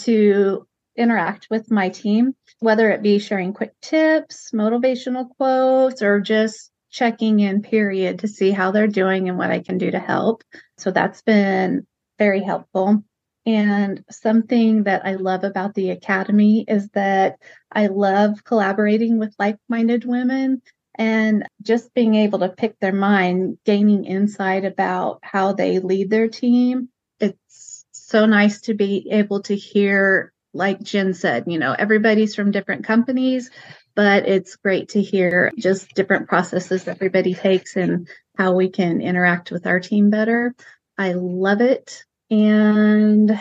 to 0.00 0.66
interact 0.96 1.46
with 1.48 1.70
my 1.70 1.88
team, 1.88 2.34
whether 2.58 2.90
it 2.90 3.02
be 3.02 3.18
sharing 3.18 3.54
quick 3.54 3.72
tips, 3.80 4.50
motivational 4.52 5.30
quotes, 5.38 6.02
or 6.02 6.20
just 6.20 6.70
checking 6.90 7.40
in, 7.40 7.62
period, 7.62 8.18
to 8.18 8.28
see 8.28 8.50
how 8.50 8.70
they're 8.70 8.86
doing 8.86 9.30
and 9.30 9.38
what 9.38 9.50
I 9.50 9.60
can 9.60 9.78
do 9.78 9.90
to 9.90 9.98
help. 9.98 10.42
So, 10.76 10.90
that's 10.90 11.22
been 11.22 11.86
very 12.18 12.42
helpful. 12.42 13.02
And 13.46 14.04
something 14.10 14.84
that 14.84 15.06
I 15.06 15.14
love 15.14 15.44
about 15.44 15.74
the 15.74 15.90
Academy 15.90 16.64
is 16.68 16.88
that 16.90 17.38
I 17.72 17.86
love 17.86 18.44
collaborating 18.44 19.18
with 19.18 19.34
like 19.38 19.56
minded 19.68 20.04
women 20.04 20.60
and 20.98 21.46
just 21.62 21.94
being 21.94 22.14
able 22.16 22.40
to 22.40 22.48
pick 22.48 22.78
their 22.78 22.92
mind, 22.92 23.58
gaining 23.64 24.04
insight 24.04 24.64
about 24.64 25.20
how 25.22 25.52
they 25.52 25.78
lead 25.78 26.10
their 26.10 26.28
team. 26.28 26.88
It's 27.20 27.86
so 27.92 28.26
nice 28.26 28.62
to 28.62 28.74
be 28.74 29.08
able 29.12 29.42
to 29.42 29.54
hear, 29.56 30.32
like 30.52 30.82
Jen 30.82 31.14
said, 31.14 31.44
you 31.46 31.58
know, 31.58 31.72
everybody's 31.72 32.34
from 32.34 32.50
different 32.50 32.84
companies, 32.84 33.50
but 33.94 34.28
it's 34.28 34.56
great 34.56 34.90
to 34.90 35.02
hear 35.02 35.52
just 35.56 35.94
different 35.94 36.28
processes 36.28 36.86
everybody 36.88 37.34
takes 37.34 37.76
and 37.76 38.08
how 38.36 38.54
we 38.54 38.68
can 38.68 39.00
interact 39.00 39.50
with 39.50 39.66
our 39.66 39.80
team 39.80 40.10
better. 40.10 40.54
I 40.98 41.12
love 41.12 41.60
it. 41.60 42.04
And 42.30 43.38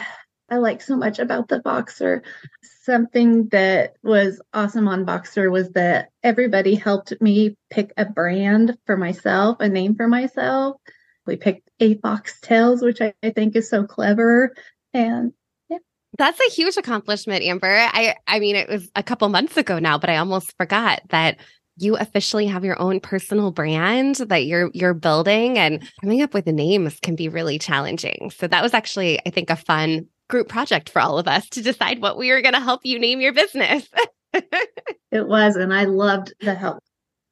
I 0.50 0.58
like 0.58 0.82
so 0.82 0.96
much 0.96 1.20
about 1.20 1.50
the 1.50 1.60
Voxer. 1.60 2.22
Something 2.63 3.50
that 3.50 3.96
was 4.01 4.41
awesome 4.53 4.88
on 4.88 5.06
Voxer 5.06 5.51
was 5.51 5.70
that 5.72 6.10
everybody 6.24 6.75
helped 6.75 7.13
me 7.22 7.58
pick 7.70 7.91
a 7.98 8.06
brand 8.06 8.77
for 8.86 8.96
myself, 8.96 9.58
a 9.60 9.67
name 9.67 9.96
for 9.96 10.08
myself. 10.08 10.77
We 11.25 11.36
picked 11.36 11.70
a 11.82 11.96
Foxtails, 11.96 12.82
which 12.82 13.01
I, 13.01 13.13
I 13.22 13.32
think 13.32 13.56
is 13.56 13.70
so 13.70 13.84
clever. 13.84 14.56
And. 14.94 15.34
That's 16.17 16.39
a 16.39 16.50
huge 16.50 16.77
accomplishment, 16.77 17.44
Amber. 17.44 17.67
I 17.70 18.15
I 18.25 18.39
mean 18.39 18.56
it 18.56 18.67
was 18.67 18.89
a 18.96 19.03
couple 19.03 19.29
months 19.29 19.56
ago 19.56 19.77
now, 19.77 20.00
but 20.00 20.10
I 20.10 20.17
almost 20.17 20.56
forgot 20.58 21.01
that 21.10 21.38
you 21.77 21.96
officially 21.96 22.48
have 22.48 22.65
your 22.65 22.79
own 22.81 23.00
personal 23.00 23.51
brand 23.51 24.15
that 24.15 24.46
you're 24.46 24.69
you're 24.74 24.93
building 24.93 25.57
and 25.57 25.88
coming 26.01 26.22
up 26.22 26.34
with 26.34 26.46
the 26.46 26.51
names 26.51 27.00
can 27.01 27.15
be 27.15 27.29
really 27.29 27.60
challenging. 27.60 28.31
So 28.36 28.48
that 28.48 28.63
was 28.63 28.74
actually 28.74 29.19
I 29.25 29.29
think 29.29 29.50
a 29.50 29.55
fun 29.55 30.07
group 30.29 30.50
project 30.50 30.89
for 30.89 31.01
all 31.01 31.17
of 31.17 31.27
us 31.27 31.48
to 31.50 31.62
decide 31.62 32.01
what 32.01 32.17
we 32.17 32.31
were 32.31 32.41
going 32.41 32.53
to 32.53 32.60
help 32.60 32.81
you 32.84 33.00
name 33.00 33.22
your 33.22 33.34
business. 33.34 33.88
it 34.34 35.27
was 35.27 35.55
and 35.55 35.74
I 35.74 35.86
loved 35.86 36.34
the 36.41 36.53
help. 36.53 36.84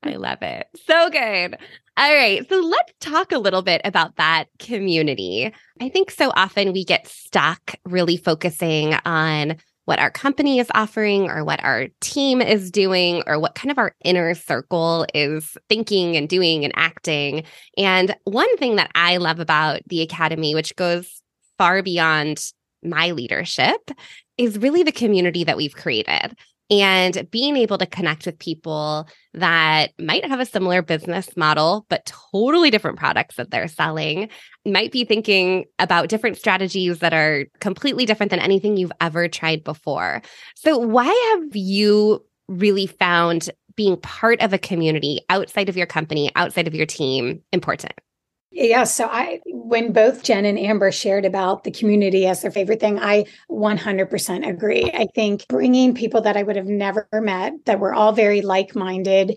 I 0.04 0.16
love 0.16 0.42
it. 0.42 0.68
So 0.86 1.10
good. 1.10 1.58
All 1.98 2.14
right. 2.14 2.48
So 2.48 2.60
let's 2.60 2.94
talk 3.00 3.32
a 3.32 3.40
little 3.40 3.62
bit 3.62 3.82
about 3.84 4.18
that 4.18 4.46
community. 4.60 5.52
I 5.82 5.90
think 5.90 6.12
so 6.12 6.32
often 6.36 6.74
we 6.74 6.84
get 6.84 7.08
stuck 7.08 7.76
really 7.86 8.18
focusing 8.18 8.94
on 9.06 9.56
what 9.86 10.00
our 10.00 10.12
company 10.12 10.60
is 10.60 10.68
offering 10.74 11.30
or 11.30 11.44
what 11.44 11.64
our 11.64 11.88
team 12.02 12.42
is 12.42 12.72
doing 12.72 13.24
or 13.28 13.40
what 13.40 13.56
kind 13.56 13.72
of 13.72 13.78
our 13.78 13.94
inner 14.04 14.34
circle 14.34 15.06
is 15.14 15.58
thinking 15.70 16.18
and 16.18 16.28
doing 16.28 16.64
and 16.66 16.74
acting. 16.76 17.44
And 17.78 18.16
one 18.26 18.58
thing 18.58 18.76
that 18.76 18.92
I 18.96 19.18
love 19.18 19.40
about 19.40 19.82
the 19.88 20.02
Academy, 20.02 20.54
which 20.54 20.76
goes 20.76 21.22
far 21.58 21.82
beyond 21.82 22.52
my 22.84 23.12
leadership, 23.12 23.92
is 24.38 24.58
really 24.58 24.84
the 24.84 24.92
community 24.92 25.44
that 25.44 25.58
we've 25.58 25.76
created 25.76 26.36
and 26.70 27.28
being 27.32 27.58
able 27.58 27.78
to 27.78 27.86
connect 27.86 28.26
with 28.26 28.40
people 28.40 29.08
that 29.34 29.92
might 30.00 30.26
have 30.26 30.40
a 30.40 30.46
similar 30.46 30.82
business 30.82 31.36
model, 31.38 31.86
but 31.90 32.12
totally 32.32 32.72
different 32.72 32.98
products 32.98 33.36
that 33.36 33.52
they're 33.52 33.68
selling, 33.68 34.30
might 34.66 34.92
be 34.92 35.06
thinking 35.06 35.66
about 35.78 36.10
different 36.10 36.38
strategies 36.38 37.00
that 37.00 37.14
are 37.14 37.46
completely 37.60 38.06
different 38.06 38.32
than 38.32 38.40
anything 38.40 38.78
you've 38.78 38.92
ever 39.00 39.28
tried 39.28 39.64
before. 39.64 40.22
So, 40.56 40.78
why 40.78 41.06
have 41.06 41.56
you 41.56 42.26
really 42.48 42.88
found 42.88 43.50
being 43.76 43.98
part 43.98 44.42
of 44.42 44.54
a 44.54 44.58
community 44.58 45.20
outside 45.30 45.70
of 45.70 45.78
your 45.78 45.88
company, 45.88 46.32
outside 46.36 46.68
of 46.68 46.74
your 46.74 46.86
team 46.86 47.42
important? 47.52 47.94
Yeah. 48.56 48.86
So 48.86 49.06
I, 49.12 49.42
when 49.48 49.92
both 49.92 50.24
Jen 50.24 50.46
and 50.46 50.58
Amber 50.58 50.90
shared 50.90 51.26
about 51.26 51.66
the 51.66 51.72
community 51.72 52.26
as 52.26 52.42
their 52.42 52.52
favorite 52.52 52.80
thing, 52.80 52.98
I 52.98 53.26
100% 53.52 54.48
agree. 54.48 54.90
I 54.94 55.08
think 55.14 55.46
bringing 55.50 55.94
people 55.94 56.22
that 56.22 56.38
I 56.38 56.44
would 56.44 56.56
have 56.56 56.66
never 56.66 57.06
met, 57.12 57.54
that 57.66 57.82
were 57.82 57.94
all 57.94 58.14
very 58.14 58.42
like 58.42 58.74
minded, 58.74 59.36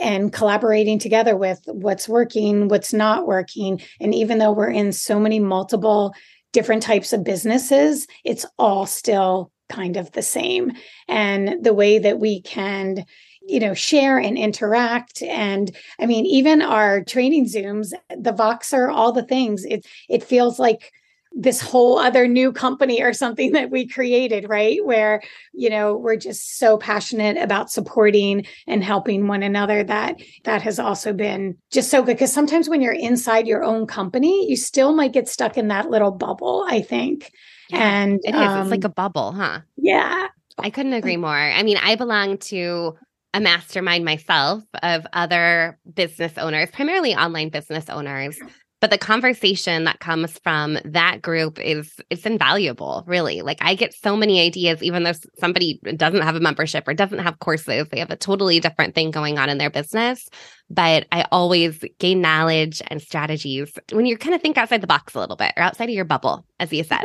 and 0.00 0.32
collaborating 0.32 0.98
together 0.98 1.36
with 1.36 1.60
what's 1.66 2.08
working, 2.08 2.66
what's 2.66 2.92
not 2.92 3.28
working. 3.28 3.80
And 4.00 4.12
even 4.12 4.38
though 4.38 4.50
we're 4.50 4.70
in 4.70 4.92
so 4.92 5.20
many 5.20 5.38
multiple 5.38 6.12
different 6.52 6.82
types 6.82 7.12
of 7.12 7.22
businesses, 7.22 8.08
it's 8.24 8.44
all 8.58 8.84
still 8.84 9.52
kind 9.68 9.96
of 9.96 10.10
the 10.10 10.22
same. 10.22 10.72
And 11.06 11.64
the 11.64 11.72
way 11.72 12.00
that 12.00 12.18
we 12.18 12.42
can 12.42 13.04
you 13.48 13.60
know 13.60 13.74
share 13.74 14.18
and 14.18 14.36
interact. 14.36 15.22
And 15.22 15.74
i 16.00 16.06
mean 16.06 16.26
even 16.26 16.62
our 16.62 17.02
training 17.04 17.46
zooms 17.46 17.92
the 18.10 18.32
voxer 18.32 18.92
all 18.92 19.12
the 19.12 19.22
things 19.22 19.64
it 19.64 19.86
it 20.08 20.22
feels 20.22 20.58
like 20.58 20.92
this 21.38 21.60
whole 21.60 21.98
other 21.98 22.26
new 22.26 22.50
company 22.50 23.02
or 23.02 23.12
something 23.12 23.52
that 23.52 23.70
we 23.70 23.86
created 23.86 24.48
right? 24.48 24.84
Where 24.84 25.22
you 25.52 25.68
know 25.68 25.96
we're 25.96 26.16
just 26.16 26.58
so 26.58 26.78
passionate 26.78 27.36
about 27.36 27.70
supporting 27.70 28.46
and 28.66 28.82
helping 28.82 29.28
one 29.28 29.42
another 29.42 29.84
that 29.84 30.20
that 30.44 30.62
has 30.62 30.78
also 30.78 31.12
been 31.12 31.56
just 31.70 31.90
so 31.90 32.02
good. 32.02 32.14
Because 32.16 32.32
sometimes 32.32 32.68
when 32.68 32.80
you're 32.80 32.92
inside 32.92 33.46
your 33.46 33.62
own 33.62 33.86
company 33.86 34.48
you 34.48 34.56
still 34.56 34.94
might 34.94 35.12
get 35.12 35.28
stuck 35.28 35.58
in 35.58 35.68
that 35.68 35.90
little 35.90 36.10
bubble 36.10 36.64
i 36.68 36.80
think. 36.80 37.30
Yeah, 37.68 37.78
and 37.78 38.20
it 38.24 38.34
is. 38.34 38.40
Um, 38.40 38.62
it's 38.62 38.70
like 38.70 38.84
um, 38.84 38.90
a 38.90 38.94
bubble 38.94 39.32
huh? 39.32 39.60
yeah. 39.76 40.28
I 40.58 40.70
couldn't 40.70 40.94
agree 40.94 41.18
more. 41.18 41.36
I 41.36 41.62
mean, 41.62 41.76
I 41.76 41.96
belong 41.96 42.38
to 42.38 42.96
a 43.36 43.40
mastermind 43.40 44.02
myself 44.02 44.64
of 44.82 45.06
other 45.12 45.78
business 45.92 46.32
owners, 46.38 46.70
primarily 46.70 47.14
online 47.14 47.50
business 47.50 47.90
owners. 47.90 48.38
But 48.80 48.90
the 48.90 48.98
conversation 48.98 49.84
that 49.84 50.00
comes 50.00 50.38
from 50.38 50.78
that 50.84 51.20
group 51.20 51.58
is 51.58 51.94
it's 52.08 52.24
invaluable, 52.24 53.04
really. 53.06 53.42
Like 53.42 53.58
I 53.60 53.74
get 53.74 53.92
so 53.92 54.16
many 54.16 54.40
ideas, 54.40 54.82
even 54.82 55.02
though 55.02 55.12
somebody 55.38 55.80
doesn't 55.96 56.22
have 56.22 56.34
a 56.36 56.40
membership 56.40 56.88
or 56.88 56.94
doesn't 56.94 57.18
have 57.18 57.38
courses, 57.38 57.86
they 57.90 57.98
have 57.98 58.10
a 58.10 58.16
totally 58.16 58.58
different 58.58 58.94
thing 58.94 59.10
going 59.10 59.38
on 59.38 59.50
in 59.50 59.58
their 59.58 59.70
business. 59.70 60.28
But 60.70 61.06
I 61.12 61.26
always 61.30 61.84
gain 61.98 62.22
knowledge 62.22 62.80
and 62.86 63.02
strategies 63.02 63.78
when 63.92 64.06
you 64.06 64.16
kind 64.16 64.34
of 64.34 64.40
think 64.40 64.56
outside 64.56 64.80
the 64.80 64.86
box 64.86 65.14
a 65.14 65.20
little 65.20 65.36
bit 65.36 65.52
or 65.58 65.62
outside 65.62 65.90
of 65.90 65.94
your 65.94 66.06
bubble, 66.06 66.46
as 66.58 66.72
you 66.72 66.84
said. 66.84 67.02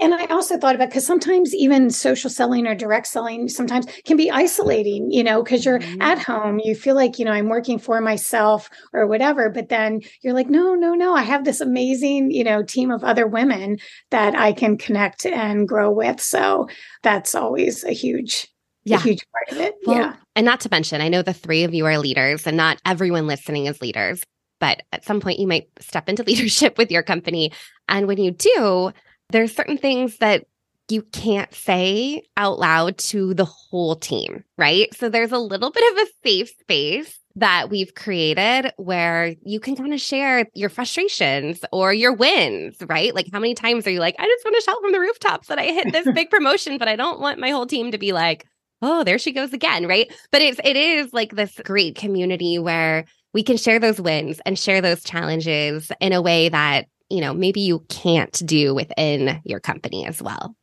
And 0.00 0.14
I 0.14 0.24
also 0.26 0.56
thought 0.56 0.74
about 0.74 0.88
because 0.88 1.06
sometimes 1.06 1.54
even 1.54 1.90
social 1.90 2.30
selling 2.30 2.66
or 2.66 2.74
direct 2.74 3.06
selling 3.06 3.48
sometimes 3.48 3.86
can 4.04 4.16
be 4.16 4.30
isolating, 4.30 5.10
you 5.10 5.22
know, 5.22 5.42
because 5.42 5.64
you're 5.64 5.78
mm-hmm. 5.78 6.00
at 6.00 6.18
home, 6.18 6.58
you 6.58 6.74
feel 6.74 6.94
like, 6.94 7.18
you 7.18 7.24
know, 7.24 7.32
I'm 7.32 7.48
working 7.48 7.78
for 7.78 8.00
myself 8.00 8.70
or 8.94 9.06
whatever. 9.06 9.50
But 9.50 9.68
then 9.68 10.00
you're 10.22 10.32
like, 10.32 10.48
no, 10.48 10.74
no, 10.74 10.94
no, 10.94 11.14
I 11.14 11.22
have 11.22 11.44
this 11.44 11.60
amazing, 11.60 12.30
you 12.30 12.42
know, 12.42 12.62
team 12.62 12.90
of 12.90 13.04
other 13.04 13.26
women 13.26 13.78
that 14.10 14.34
I 14.34 14.52
can 14.52 14.78
connect 14.78 15.26
and 15.26 15.68
grow 15.68 15.90
with. 15.90 16.20
So 16.20 16.68
that's 17.02 17.34
always 17.34 17.84
a 17.84 17.92
huge, 17.92 18.48
yeah. 18.84 18.96
a 18.96 19.00
huge 19.00 19.26
part 19.30 19.58
of 19.58 19.66
it. 19.66 19.74
Well, 19.84 19.96
yeah. 19.96 20.16
And 20.34 20.46
not 20.46 20.60
to 20.60 20.68
mention, 20.70 21.02
I 21.02 21.08
know 21.08 21.20
the 21.20 21.34
three 21.34 21.64
of 21.64 21.74
you 21.74 21.84
are 21.84 21.98
leaders 21.98 22.46
and 22.46 22.56
not 22.56 22.80
everyone 22.86 23.26
listening 23.26 23.66
is 23.66 23.82
leaders, 23.82 24.22
but 24.60 24.82
at 24.92 25.04
some 25.04 25.20
point 25.20 25.38
you 25.38 25.46
might 25.46 25.68
step 25.78 26.08
into 26.08 26.22
leadership 26.26 26.78
with 26.78 26.90
your 26.90 27.02
company. 27.02 27.52
And 27.88 28.06
when 28.06 28.18
you 28.18 28.30
do, 28.30 28.92
there's 29.32 29.54
certain 29.54 29.78
things 29.78 30.18
that 30.18 30.44
you 30.90 31.02
can't 31.02 31.54
say 31.54 32.22
out 32.36 32.58
loud 32.58 32.98
to 32.98 33.32
the 33.34 33.44
whole 33.44 33.96
team, 33.96 34.44
right? 34.58 34.92
So 34.94 35.08
there's 35.08 35.32
a 35.32 35.38
little 35.38 35.70
bit 35.70 35.92
of 35.92 35.98
a 35.98 36.10
safe 36.28 36.50
space 36.60 37.18
that 37.36 37.70
we've 37.70 37.94
created 37.94 38.72
where 38.76 39.34
you 39.44 39.60
can 39.60 39.76
kind 39.76 39.94
of 39.94 40.00
share 40.00 40.46
your 40.54 40.68
frustrations 40.68 41.60
or 41.72 41.92
your 41.92 42.12
wins, 42.12 42.76
right? 42.88 43.14
Like 43.14 43.26
how 43.32 43.38
many 43.38 43.54
times 43.54 43.86
are 43.86 43.90
you 43.90 44.00
like, 44.00 44.16
I 44.18 44.26
just 44.26 44.44
want 44.44 44.56
to 44.56 44.62
shout 44.62 44.80
from 44.80 44.92
the 44.92 45.00
rooftops 45.00 45.48
that 45.48 45.58
I 45.58 45.66
hit 45.66 45.92
this 45.92 46.08
big 46.14 46.28
promotion, 46.28 46.76
but 46.76 46.88
I 46.88 46.96
don't 46.96 47.20
want 47.20 47.38
my 47.38 47.50
whole 47.50 47.66
team 47.66 47.92
to 47.92 47.98
be 47.98 48.12
like, 48.12 48.46
oh, 48.82 49.04
there 49.04 49.18
she 49.18 49.32
goes 49.32 49.52
again, 49.52 49.86
right? 49.86 50.12
But 50.32 50.42
it's 50.42 50.60
it 50.64 50.76
is 50.76 51.12
like 51.12 51.36
this 51.36 51.58
great 51.64 51.94
community 51.94 52.58
where 52.58 53.04
we 53.32 53.42
can 53.42 53.56
share 53.56 53.78
those 53.78 54.00
wins 54.00 54.40
and 54.44 54.58
share 54.58 54.80
those 54.80 55.04
challenges 55.04 55.92
in 56.00 56.12
a 56.12 56.22
way 56.22 56.48
that 56.48 56.86
you 57.10 57.20
know, 57.20 57.34
maybe 57.34 57.60
you 57.60 57.80
can't 57.88 58.40
do 58.46 58.74
within 58.74 59.40
your 59.44 59.60
company 59.60 60.06
as 60.06 60.22
well. 60.22 60.54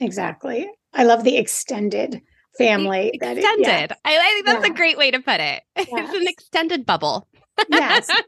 Exactly. 0.00 0.68
I 0.94 1.04
love 1.04 1.24
the 1.24 1.36
extended 1.36 2.22
family. 2.56 3.10
Extended. 3.14 3.44
It, 3.44 3.66
yeah. 3.66 3.86
I, 4.04 4.16
I, 4.16 4.32
think 4.34 4.46
that's 4.46 4.66
yeah. 4.66 4.72
a 4.72 4.76
great 4.76 4.96
way 4.96 5.10
to 5.10 5.20
put 5.20 5.40
it. 5.40 5.62
Yes. 5.76 5.88
It's 5.92 6.14
an 6.14 6.28
extended 6.28 6.86
bubble. 6.86 7.28
Yes. 7.68 8.08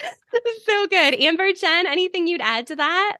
Mm-hmm. 0.00 0.48
so 0.64 0.86
good. 0.86 1.20
Amber 1.20 1.52
Jen, 1.52 1.88
anything 1.88 2.28
you'd 2.28 2.40
add 2.40 2.68
to 2.68 2.76
that? 2.76 3.16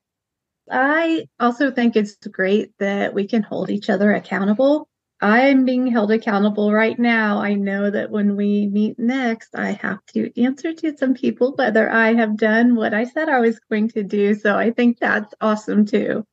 I 0.70 1.26
also 1.40 1.72
think 1.72 1.96
it's 1.96 2.14
great 2.28 2.70
that 2.78 3.14
we 3.14 3.26
can 3.26 3.42
hold 3.42 3.68
each 3.68 3.90
other 3.90 4.12
accountable 4.12 4.87
I'm 5.20 5.64
being 5.64 5.86
held 5.88 6.12
accountable 6.12 6.72
right 6.72 6.98
now. 6.98 7.38
I 7.40 7.54
know 7.54 7.90
that 7.90 8.10
when 8.10 8.36
we 8.36 8.68
meet 8.68 8.98
next, 8.98 9.54
I 9.54 9.72
have 9.72 9.98
to 10.14 10.30
answer 10.40 10.72
to 10.72 10.96
some 10.96 11.14
people 11.14 11.54
whether 11.56 11.90
I 11.90 12.14
have 12.14 12.36
done 12.36 12.76
what 12.76 12.94
I 12.94 13.04
said 13.04 13.28
I 13.28 13.40
was 13.40 13.58
going 13.70 13.88
to 13.90 14.04
do. 14.04 14.34
So 14.34 14.56
I 14.56 14.70
think 14.70 14.98
that's 14.98 15.34
awesome 15.40 15.86
too. 15.86 16.24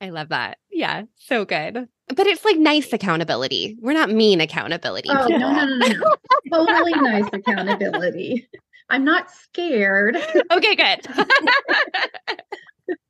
I 0.00 0.10
love 0.10 0.28
that. 0.28 0.58
Yeah, 0.70 1.02
so 1.16 1.44
good. 1.44 1.88
But 2.08 2.26
it's 2.26 2.44
like 2.44 2.58
nice 2.58 2.92
accountability. 2.92 3.76
We're 3.80 3.92
not 3.92 4.10
mean 4.10 4.40
accountability. 4.40 5.08
Oh, 5.10 5.26
no, 5.28 5.38
no, 5.38 5.64
no, 5.64 5.86
no. 5.88 6.16
totally 6.52 6.92
nice 6.92 7.28
accountability. 7.32 8.48
I'm 8.88 9.04
not 9.04 9.30
scared. 9.30 10.16
okay, 10.50 10.76
good. 10.76 11.06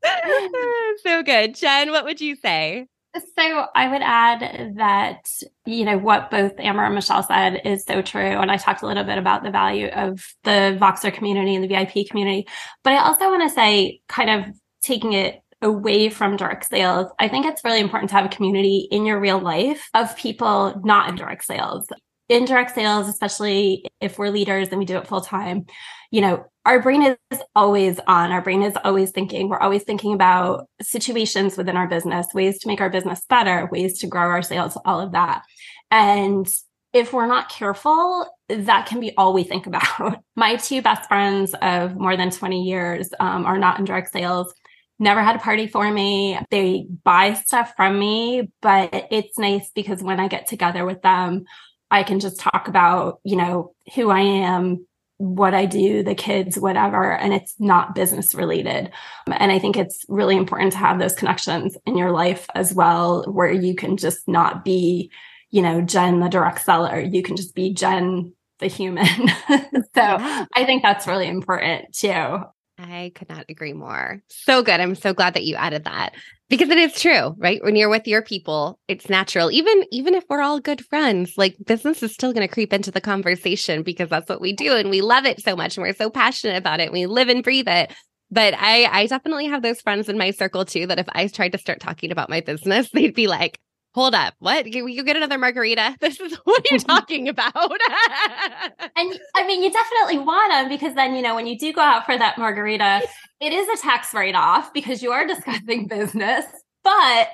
so 1.02 1.22
good. 1.22 1.54
Jen, 1.54 1.90
what 1.90 2.04
would 2.04 2.20
you 2.20 2.36
say? 2.36 2.86
So 3.14 3.66
I 3.74 3.88
would 3.88 4.00
add 4.02 4.76
that, 4.76 5.28
you 5.66 5.84
know, 5.84 5.98
what 5.98 6.30
both 6.30 6.52
Amber 6.58 6.84
and 6.84 6.94
Michelle 6.94 7.22
said 7.22 7.60
is 7.64 7.84
so 7.84 8.00
true. 8.00 8.22
And 8.22 8.50
I 8.50 8.56
talked 8.56 8.82
a 8.82 8.86
little 8.86 9.04
bit 9.04 9.18
about 9.18 9.42
the 9.42 9.50
value 9.50 9.88
of 9.88 10.24
the 10.44 10.78
Voxer 10.80 11.12
community 11.12 11.54
and 11.54 11.62
the 11.62 11.68
VIP 11.68 12.08
community. 12.08 12.46
But 12.82 12.94
I 12.94 13.04
also 13.04 13.28
want 13.28 13.42
to 13.42 13.54
say, 13.54 14.00
kind 14.08 14.30
of 14.30 14.54
taking 14.82 15.12
it 15.12 15.42
away 15.60 16.08
from 16.08 16.36
direct 16.36 16.66
sales, 16.66 17.12
I 17.18 17.28
think 17.28 17.44
it's 17.44 17.64
really 17.64 17.80
important 17.80 18.08
to 18.10 18.16
have 18.16 18.24
a 18.24 18.34
community 18.34 18.88
in 18.90 19.04
your 19.04 19.20
real 19.20 19.38
life 19.38 19.90
of 19.94 20.16
people 20.16 20.80
not 20.82 21.08
in 21.08 21.16
direct 21.16 21.44
sales. 21.44 21.86
In 22.28 22.46
direct 22.46 22.74
sales, 22.74 23.08
especially 23.08 23.84
if 24.00 24.18
we're 24.18 24.30
leaders 24.30 24.68
and 24.68 24.78
we 24.78 24.86
do 24.86 24.96
it 24.96 25.06
full 25.06 25.20
time, 25.20 25.66
you 26.12 26.20
know, 26.20 26.44
our 26.64 26.80
brain 26.80 27.16
is 27.32 27.40
always 27.56 27.98
on. 28.06 28.30
Our 28.30 28.42
brain 28.42 28.62
is 28.62 28.76
always 28.84 29.10
thinking. 29.10 29.48
We're 29.48 29.58
always 29.58 29.82
thinking 29.82 30.12
about 30.14 30.68
situations 30.80 31.56
within 31.56 31.76
our 31.76 31.88
business, 31.88 32.28
ways 32.32 32.60
to 32.60 32.68
make 32.68 32.80
our 32.80 32.90
business 32.90 33.24
better, 33.28 33.68
ways 33.72 33.98
to 33.98 34.06
grow 34.06 34.28
our 34.28 34.42
sales, 34.42 34.78
all 34.84 35.00
of 35.00 35.12
that. 35.12 35.42
And 35.90 36.46
if 36.92 37.12
we're 37.12 37.26
not 37.26 37.48
careful, 37.48 38.26
that 38.48 38.86
can 38.86 39.00
be 39.00 39.12
all 39.16 39.32
we 39.32 39.42
think 39.42 39.66
about. 39.66 40.22
My 40.36 40.54
two 40.54 40.82
best 40.82 41.08
friends 41.08 41.54
of 41.60 41.96
more 41.96 42.16
than 42.16 42.30
20 42.30 42.62
years 42.62 43.08
um, 43.18 43.44
are 43.44 43.58
not 43.58 43.80
in 43.80 43.84
direct 43.84 44.12
sales 44.12 44.54
never 44.98 45.22
had 45.22 45.34
a 45.34 45.40
party 45.40 45.66
for 45.66 45.90
me. 45.90 46.38
They 46.50 46.86
buy 47.02 47.34
stuff 47.34 47.72
from 47.76 47.98
me, 47.98 48.52
but 48.62 49.08
it's 49.10 49.36
nice 49.36 49.70
because 49.74 50.00
when 50.00 50.20
I 50.20 50.28
get 50.28 50.46
together 50.46 50.84
with 50.84 51.02
them, 51.02 51.44
I 51.90 52.04
can 52.04 52.20
just 52.20 52.38
talk 52.38 52.68
about, 52.68 53.20
you 53.24 53.36
know, 53.36 53.74
who 53.94 54.10
I 54.10 54.20
am, 54.20 54.86
what 55.22 55.54
I 55.54 55.66
do, 55.66 56.02
the 56.02 56.16
kids, 56.16 56.58
whatever, 56.58 57.12
and 57.12 57.32
it's 57.32 57.54
not 57.60 57.94
business 57.94 58.34
related. 58.34 58.90
And 59.28 59.52
I 59.52 59.60
think 59.60 59.76
it's 59.76 60.04
really 60.08 60.36
important 60.36 60.72
to 60.72 60.78
have 60.78 60.98
those 60.98 61.14
connections 61.14 61.76
in 61.86 61.96
your 61.96 62.10
life 62.10 62.48
as 62.56 62.74
well, 62.74 63.24
where 63.30 63.52
you 63.52 63.76
can 63.76 63.96
just 63.96 64.26
not 64.26 64.64
be, 64.64 65.12
you 65.50 65.62
know, 65.62 65.80
Jen, 65.80 66.18
the 66.18 66.28
direct 66.28 66.64
seller. 66.64 66.98
You 66.98 67.22
can 67.22 67.36
just 67.36 67.54
be 67.54 67.72
Jen, 67.72 68.32
the 68.58 68.66
human. 68.66 69.06
so. 69.94 69.94
I 69.94 70.64
think 70.66 70.82
that's 70.82 71.06
really 71.06 71.28
important 71.28 71.94
too. 71.94 72.38
I 72.82 73.12
could 73.14 73.28
not 73.28 73.44
agree 73.48 73.72
more. 73.72 74.20
So 74.28 74.62
good. 74.62 74.80
I'm 74.80 74.94
so 74.94 75.14
glad 75.14 75.34
that 75.34 75.44
you 75.44 75.54
added 75.54 75.84
that 75.84 76.14
because 76.48 76.68
it 76.68 76.78
is 76.78 77.00
true, 77.00 77.34
right? 77.38 77.62
When 77.62 77.76
you're 77.76 77.88
with 77.88 78.08
your 78.08 78.22
people, 78.22 78.78
it's 78.88 79.08
natural. 79.08 79.50
Even 79.52 79.84
even 79.92 80.14
if 80.14 80.24
we're 80.28 80.42
all 80.42 80.58
good 80.60 80.84
friends, 80.86 81.34
like 81.36 81.56
business 81.64 82.02
is 82.02 82.12
still 82.12 82.32
going 82.32 82.46
to 82.46 82.52
creep 82.52 82.72
into 82.72 82.90
the 82.90 83.00
conversation 83.00 83.82
because 83.82 84.08
that's 84.08 84.28
what 84.28 84.40
we 84.40 84.52
do 84.52 84.74
and 84.76 84.90
we 84.90 85.00
love 85.00 85.24
it 85.24 85.42
so 85.42 85.54
much 85.54 85.76
and 85.76 85.82
we're 85.82 85.94
so 85.94 86.10
passionate 86.10 86.56
about 86.56 86.80
it. 86.80 86.92
we 86.92 87.06
live 87.06 87.28
and 87.28 87.44
breathe 87.44 87.68
it. 87.68 87.94
But 88.30 88.54
I 88.54 88.84
I 88.84 89.06
definitely 89.06 89.46
have 89.46 89.62
those 89.62 89.80
friends 89.80 90.08
in 90.08 90.18
my 90.18 90.32
circle 90.32 90.64
too 90.64 90.86
that 90.88 90.98
if 90.98 91.06
I 91.12 91.28
tried 91.28 91.52
to 91.52 91.58
start 91.58 91.80
talking 91.80 92.10
about 92.10 92.30
my 92.30 92.40
business, 92.40 92.90
they'd 92.92 93.14
be 93.14 93.28
like, 93.28 93.58
hold 93.94 94.14
up 94.14 94.34
what 94.38 94.66
you, 94.66 94.86
you 94.86 95.04
get 95.04 95.16
another 95.16 95.38
margarita 95.38 95.96
this 96.00 96.20
is 96.20 96.34
what 96.44 96.60
are 96.60 96.64
you're 96.70 96.80
talking 96.80 97.28
about 97.28 97.54
and 98.96 99.20
i 99.34 99.46
mean 99.46 99.62
you 99.62 99.70
definitely 99.70 100.18
want 100.18 100.50
them 100.50 100.68
because 100.68 100.94
then 100.94 101.14
you 101.14 101.22
know 101.22 101.34
when 101.34 101.46
you 101.46 101.58
do 101.58 101.72
go 101.72 101.80
out 101.80 102.04
for 102.04 102.16
that 102.16 102.38
margarita 102.38 103.02
it 103.40 103.52
is 103.52 103.68
a 103.68 103.82
tax 103.82 104.14
write-off 104.14 104.72
because 104.72 105.02
you 105.02 105.10
are 105.10 105.26
discussing 105.26 105.86
business 105.86 106.44
but 106.84 107.28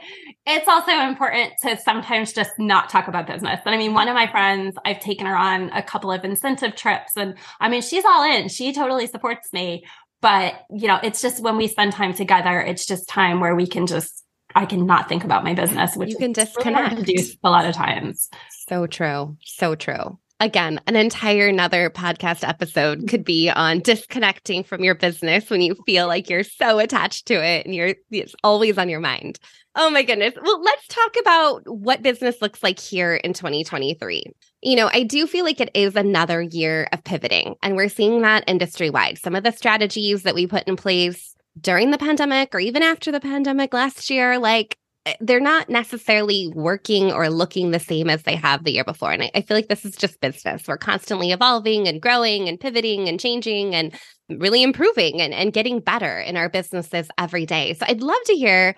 it's 0.46 0.68
also 0.68 0.92
important 0.92 1.54
to 1.62 1.76
sometimes 1.78 2.32
just 2.32 2.50
not 2.58 2.90
talk 2.90 3.08
about 3.08 3.26
business. 3.26 3.60
And 3.64 3.74
I 3.74 3.78
mean, 3.78 3.94
one 3.94 4.08
of 4.08 4.14
my 4.14 4.26
friends, 4.30 4.76
I've 4.84 5.00
taken 5.00 5.26
her 5.26 5.36
on 5.36 5.70
a 5.70 5.82
couple 5.82 6.12
of 6.12 6.22
incentive 6.24 6.76
trips, 6.76 7.12
and 7.16 7.34
I 7.58 7.70
mean, 7.70 7.80
she's 7.80 8.04
all 8.04 8.24
in. 8.24 8.48
She 8.48 8.74
totally 8.74 9.06
supports 9.06 9.50
me. 9.52 9.84
But, 10.20 10.54
you 10.70 10.88
know, 10.88 10.98
it's 11.02 11.22
just 11.22 11.42
when 11.42 11.56
we 11.56 11.68
spend 11.68 11.92
time 11.92 12.12
together, 12.12 12.60
it's 12.60 12.84
just 12.84 13.08
time 13.08 13.40
where 13.40 13.54
we 13.54 13.66
can 13.66 13.86
just 13.86 14.24
I 14.58 14.66
cannot 14.66 15.08
think 15.08 15.22
about 15.22 15.44
my 15.44 15.54
business, 15.54 15.94
which 15.94 16.10
you 16.10 16.16
can 16.16 16.32
disconnect 16.32 17.06
really 17.06 17.38
a 17.44 17.48
lot 17.48 17.64
of 17.64 17.76
times. 17.76 18.28
So 18.66 18.88
true. 18.88 19.36
So 19.44 19.76
true. 19.76 20.18
Again, 20.40 20.80
an 20.88 20.96
entire 20.96 21.46
another 21.46 21.90
podcast 21.90 22.46
episode 22.46 23.06
could 23.08 23.24
be 23.24 23.50
on 23.50 23.78
disconnecting 23.78 24.64
from 24.64 24.82
your 24.82 24.96
business 24.96 25.48
when 25.48 25.60
you 25.60 25.76
feel 25.86 26.08
like 26.08 26.28
you're 26.28 26.42
so 26.42 26.80
attached 26.80 27.26
to 27.26 27.34
it 27.34 27.66
and 27.66 27.74
you're 27.74 27.94
it's 28.10 28.34
always 28.42 28.78
on 28.78 28.88
your 28.88 28.98
mind. 28.98 29.38
Oh 29.76 29.90
my 29.90 30.02
goodness. 30.02 30.34
Well, 30.42 30.60
let's 30.60 30.88
talk 30.88 31.14
about 31.20 31.62
what 31.68 32.02
business 32.02 32.42
looks 32.42 32.60
like 32.60 32.80
here 32.80 33.14
in 33.14 33.34
2023. 33.34 34.24
You 34.62 34.76
know, 34.76 34.90
I 34.92 35.04
do 35.04 35.28
feel 35.28 35.44
like 35.44 35.60
it 35.60 35.70
is 35.72 35.94
another 35.94 36.42
year 36.42 36.88
of 36.90 37.04
pivoting, 37.04 37.54
and 37.62 37.76
we're 37.76 37.88
seeing 37.88 38.22
that 38.22 38.42
industry 38.48 38.90
wide. 38.90 39.18
Some 39.18 39.36
of 39.36 39.44
the 39.44 39.52
strategies 39.52 40.24
that 40.24 40.34
we 40.34 40.48
put 40.48 40.66
in 40.66 40.74
place 40.74 41.36
during 41.60 41.90
the 41.90 41.98
pandemic 41.98 42.54
or 42.54 42.60
even 42.60 42.82
after 42.82 43.12
the 43.12 43.20
pandemic 43.20 43.72
last 43.72 44.10
year, 44.10 44.38
like 44.38 44.76
eh, 45.06 45.14
they're 45.20 45.40
not 45.40 45.68
necessarily 45.68 46.50
working 46.54 47.12
or 47.12 47.28
looking 47.28 47.70
the 47.70 47.80
same 47.80 48.10
as 48.10 48.22
they 48.22 48.36
have 48.36 48.64
the 48.64 48.72
year 48.72 48.84
before. 48.84 49.12
And 49.12 49.22
I, 49.22 49.30
I, 49.34 49.40
feel 49.42 49.56
like 49.56 49.68
this 49.68 49.84
is 49.84 49.96
just 49.96 50.20
business. 50.20 50.66
We're 50.66 50.78
constantly 50.78 51.32
evolving 51.32 51.88
and 51.88 52.00
growing 52.00 52.48
and 52.48 52.60
pivoting 52.60 53.08
and 53.08 53.18
changing 53.18 53.74
and 53.74 53.98
really 54.28 54.62
improving 54.62 55.20
and, 55.20 55.32
and 55.32 55.52
getting 55.52 55.80
better 55.80 56.18
in 56.18 56.36
our 56.36 56.48
businesses 56.48 57.08
every 57.18 57.46
day. 57.46 57.74
So 57.74 57.86
I'd 57.88 58.02
love 58.02 58.22
to 58.26 58.34
hear 58.34 58.74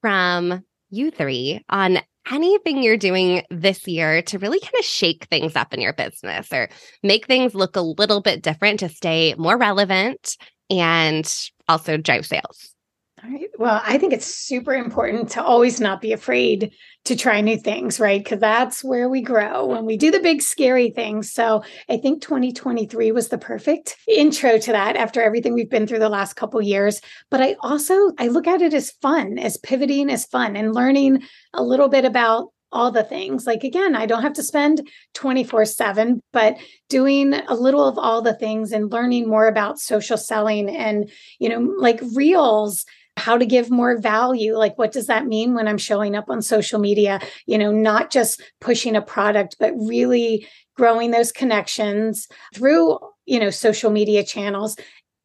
from 0.00 0.62
you 0.90 1.10
three 1.10 1.60
on 1.68 2.00
anything 2.30 2.82
you're 2.82 2.96
doing 2.96 3.42
this 3.50 3.86
year 3.88 4.22
to 4.22 4.38
really 4.38 4.60
kind 4.60 4.74
of 4.78 4.84
shake 4.84 5.24
things 5.24 5.56
up 5.56 5.74
in 5.74 5.80
your 5.80 5.92
business 5.92 6.52
or 6.52 6.68
make 7.02 7.26
things 7.26 7.54
look 7.54 7.76
a 7.76 7.80
little 7.80 8.20
bit 8.20 8.42
different 8.42 8.80
to 8.80 8.88
stay 8.88 9.34
more 9.36 9.56
relevant 9.58 10.36
and 10.70 11.32
also 11.68 11.96
drive 11.96 12.26
sales. 12.26 12.72
All 13.24 13.30
right. 13.30 13.48
Well, 13.56 13.80
I 13.84 13.98
think 13.98 14.12
it's 14.12 14.26
super 14.26 14.74
important 14.74 15.30
to 15.30 15.42
always 15.42 15.80
not 15.80 16.00
be 16.00 16.12
afraid 16.12 16.72
to 17.04 17.14
try 17.14 17.40
new 17.40 17.56
things, 17.56 18.00
right? 18.00 18.22
Because 18.22 18.40
that's 18.40 18.82
where 18.82 19.08
we 19.08 19.22
grow 19.22 19.66
when 19.66 19.84
we 19.84 19.96
do 19.96 20.10
the 20.10 20.18
big 20.18 20.42
scary 20.42 20.90
things. 20.90 21.32
So 21.32 21.62
I 21.88 21.98
think 21.98 22.20
2023 22.20 23.12
was 23.12 23.28
the 23.28 23.38
perfect 23.38 23.96
intro 24.08 24.58
to 24.58 24.72
that 24.72 24.96
after 24.96 25.22
everything 25.22 25.54
we've 25.54 25.70
been 25.70 25.86
through 25.86 26.00
the 26.00 26.08
last 26.08 26.34
couple 26.34 26.60
years. 26.60 27.00
But 27.30 27.40
I 27.40 27.54
also 27.60 27.94
I 28.18 28.26
look 28.26 28.48
at 28.48 28.60
it 28.60 28.74
as 28.74 28.90
fun, 28.90 29.38
as 29.38 29.56
pivoting 29.56 30.10
as 30.10 30.26
fun 30.26 30.56
and 30.56 30.74
learning 30.74 31.22
a 31.54 31.62
little 31.62 31.88
bit 31.88 32.04
about 32.04 32.48
all 32.72 32.90
the 32.90 33.04
things. 33.04 33.46
Like, 33.46 33.64
again, 33.64 33.94
I 33.94 34.06
don't 34.06 34.22
have 34.22 34.32
to 34.34 34.42
spend 34.42 34.88
24 35.14 35.64
7, 35.64 36.20
but 36.32 36.56
doing 36.88 37.34
a 37.34 37.54
little 37.54 37.86
of 37.86 37.98
all 37.98 38.22
the 38.22 38.34
things 38.34 38.72
and 38.72 38.90
learning 38.90 39.28
more 39.28 39.46
about 39.46 39.78
social 39.78 40.16
selling 40.16 40.74
and, 40.74 41.10
you 41.38 41.48
know, 41.48 41.60
like 41.78 42.00
reels 42.14 42.84
how 43.18 43.36
to 43.36 43.44
give 43.44 43.70
more 43.70 43.98
value. 43.98 44.56
Like 44.56 44.78
what 44.78 44.92
does 44.92 45.06
that 45.06 45.26
mean 45.26 45.54
when 45.54 45.68
i'm 45.68 45.78
showing 45.78 46.16
up 46.16 46.30
on 46.30 46.40
social 46.40 46.80
media? 46.80 47.20
You 47.46 47.58
know 47.58 47.70
not 47.70 48.10
just 48.10 48.42
pushing 48.60 48.96
a 48.96 49.02
product 49.02 49.56
but 49.60 49.72
really 49.76 50.46
growing 50.76 51.10
those 51.10 51.32
connections 51.32 52.26
through 52.54 52.98
you 53.26 53.38
know 53.38 53.50
social 53.50 53.90
media 53.90 54.24
channels 54.24 54.76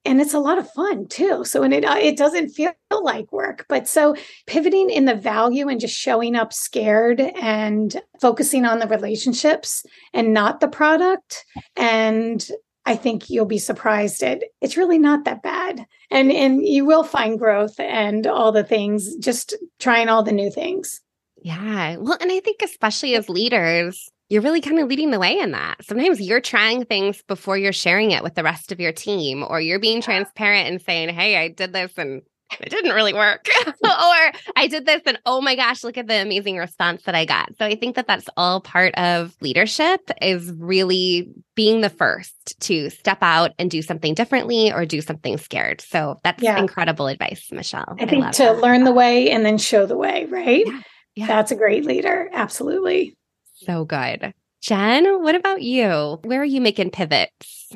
and 0.07 0.21
it's 0.21 0.33
a 0.33 0.39
lot 0.39 0.57
of 0.57 0.71
fun 0.71 1.07
too 1.07 1.43
so 1.43 1.61
and 1.63 1.73
it 1.73 1.83
uh, 1.83 1.97
it 1.99 2.17
doesn't 2.17 2.49
feel 2.49 2.73
like 3.01 3.31
work 3.31 3.65
but 3.69 3.87
so 3.87 4.15
pivoting 4.47 4.89
in 4.89 5.05
the 5.05 5.15
value 5.15 5.67
and 5.67 5.79
just 5.79 5.95
showing 5.95 6.35
up 6.35 6.53
scared 6.53 7.19
and 7.19 8.01
focusing 8.19 8.65
on 8.65 8.79
the 8.79 8.87
relationships 8.87 9.85
and 10.13 10.33
not 10.33 10.59
the 10.59 10.67
product 10.67 11.45
and 11.75 12.49
I 12.87 12.95
think 12.95 13.29
you'll 13.29 13.45
be 13.45 13.57
surprised 13.57 14.23
at 14.23 14.43
it's 14.61 14.77
really 14.77 14.97
not 14.97 15.25
that 15.25 15.43
bad. 15.43 15.85
And 16.09 16.31
and 16.31 16.65
you 16.65 16.85
will 16.85 17.03
find 17.03 17.37
growth 17.37 17.77
and 17.81 18.25
all 18.25 18.53
the 18.53 18.63
things, 18.63 19.17
just 19.17 19.55
trying 19.77 20.07
all 20.07 20.23
the 20.23 20.31
new 20.31 20.49
things. 20.49 21.01
Yeah. 21.41 21.97
Well, 21.97 22.17
and 22.21 22.31
I 22.31 22.39
think 22.39 22.61
especially 22.63 23.15
as 23.15 23.27
leaders, 23.27 24.09
you're 24.29 24.41
really 24.41 24.61
kind 24.61 24.79
of 24.79 24.87
leading 24.87 25.11
the 25.11 25.19
way 25.19 25.37
in 25.37 25.51
that. 25.51 25.83
Sometimes 25.85 26.19
you're 26.19 26.41
trying 26.41 26.85
things 26.85 27.21
before 27.27 27.57
you're 27.57 27.73
sharing 27.73 28.11
it 28.11 28.23
with 28.23 28.35
the 28.35 28.43
rest 28.43 28.71
of 28.71 28.79
your 28.79 28.91
team, 28.91 29.43
or 29.47 29.61
you're 29.61 29.79
being 29.79 30.01
transparent 30.01 30.67
and 30.67 30.81
saying, 30.81 31.09
Hey, 31.09 31.37
I 31.37 31.47
did 31.47 31.73
this 31.73 31.93
and 31.97 32.21
it 32.59 32.69
didn't 32.69 32.95
really 32.95 33.13
work. 33.13 33.47
or 33.67 34.31
I 34.55 34.67
did 34.69 34.85
this 34.85 35.01
and 35.05 35.19
oh 35.25 35.41
my 35.41 35.55
gosh, 35.55 35.83
look 35.83 35.97
at 35.97 36.07
the 36.07 36.21
amazing 36.21 36.57
response 36.57 37.03
that 37.03 37.15
I 37.15 37.25
got. 37.25 37.49
So 37.57 37.65
I 37.65 37.75
think 37.75 37.95
that 37.95 38.07
that's 38.07 38.29
all 38.37 38.61
part 38.61 38.95
of 38.95 39.35
leadership 39.41 40.09
is 40.21 40.51
really 40.57 41.29
being 41.55 41.81
the 41.81 41.89
first 41.89 42.59
to 42.61 42.89
step 42.89 43.19
out 43.21 43.51
and 43.59 43.69
do 43.69 43.81
something 43.81 44.13
differently 44.13 44.71
or 44.71 44.85
do 44.85 45.01
something 45.01 45.37
scared. 45.37 45.81
So 45.81 46.19
that's 46.23 46.41
yeah. 46.41 46.57
incredible 46.57 47.07
advice, 47.07 47.49
Michelle. 47.51 47.95
I 47.99 48.05
think 48.05 48.31
to 48.33 48.43
that. 48.43 48.59
learn 48.59 48.83
the 48.83 48.93
way 48.93 49.29
and 49.29 49.45
then 49.45 49.57
show 49.57 49.85
the 49.85 49.97
way, 49.97 50.25
right? 50.25 50.65
Yeah. 50.65 50.81
yeah. 51.15 51.27
That's 51.27 51.51
a 51.51 51.55
great 51.55 51.85
leader. 51.85 52.29
Absolutely. 52.31 53.16
So 53.57 53.85
good. 53.85 54.33
Jen, 54.61 55.21
what 55.21 55.35
about 55.35 55.61
you? 55.61 56.19
Where 56.23 56.41
are 56.41 56.45
you 56.45 56.61
making 56.61 56.91
pivots? 56.91 57.71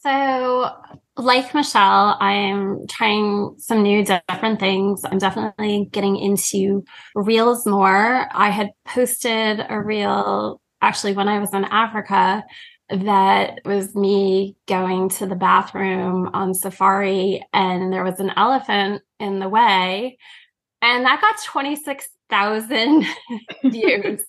So, 0.00 0.70
like 1.16 1.54
Michelle, 1.54 2.16
I'm 2.20 2.86
trying 2.86 3.54
some 3.58 3.82
new 3.82 4.04
different 4.04 4.60
things. 4.60 5.02
I'm 5.04 5.18
definitely 5.18 5.88
getting 5.90 6.16
into 6.16 6.84
reels 7.14 7.66
more. 7.66 8.28
I 8.32 8.50
had 8.50 8.70
posted 8.86 9.64
a 9.68 9.80
reel 9.80 10.60
actually 10.80 11.14
when 11.14 11.28
I 11.28 11.38
was 11.38 11.52
in 11.52 11.64
Africa 11.64 12.44
that 12.90 13.60
was 13.64 13.94
me 13.94 14.56
going 14.66 15.08
to 15.10 15.26
the 15.26 15.34
bathroom 15.34 16.30
on 16.32 16.54
safari 16.54 17.44
and 17.52 17.92
there 17.92 18.04
was 18.04 18.18
an 18.18 18.32
elephant 18.36 19.02
in 19.18 19.40
the 19.40 19.48
way 19.48 20.16
and 20.80 21.04
that 21.04 21.20
got 21.20 21.42
26 21.44 22.08
thousand 22.30 23.04
views. 23.64 24.22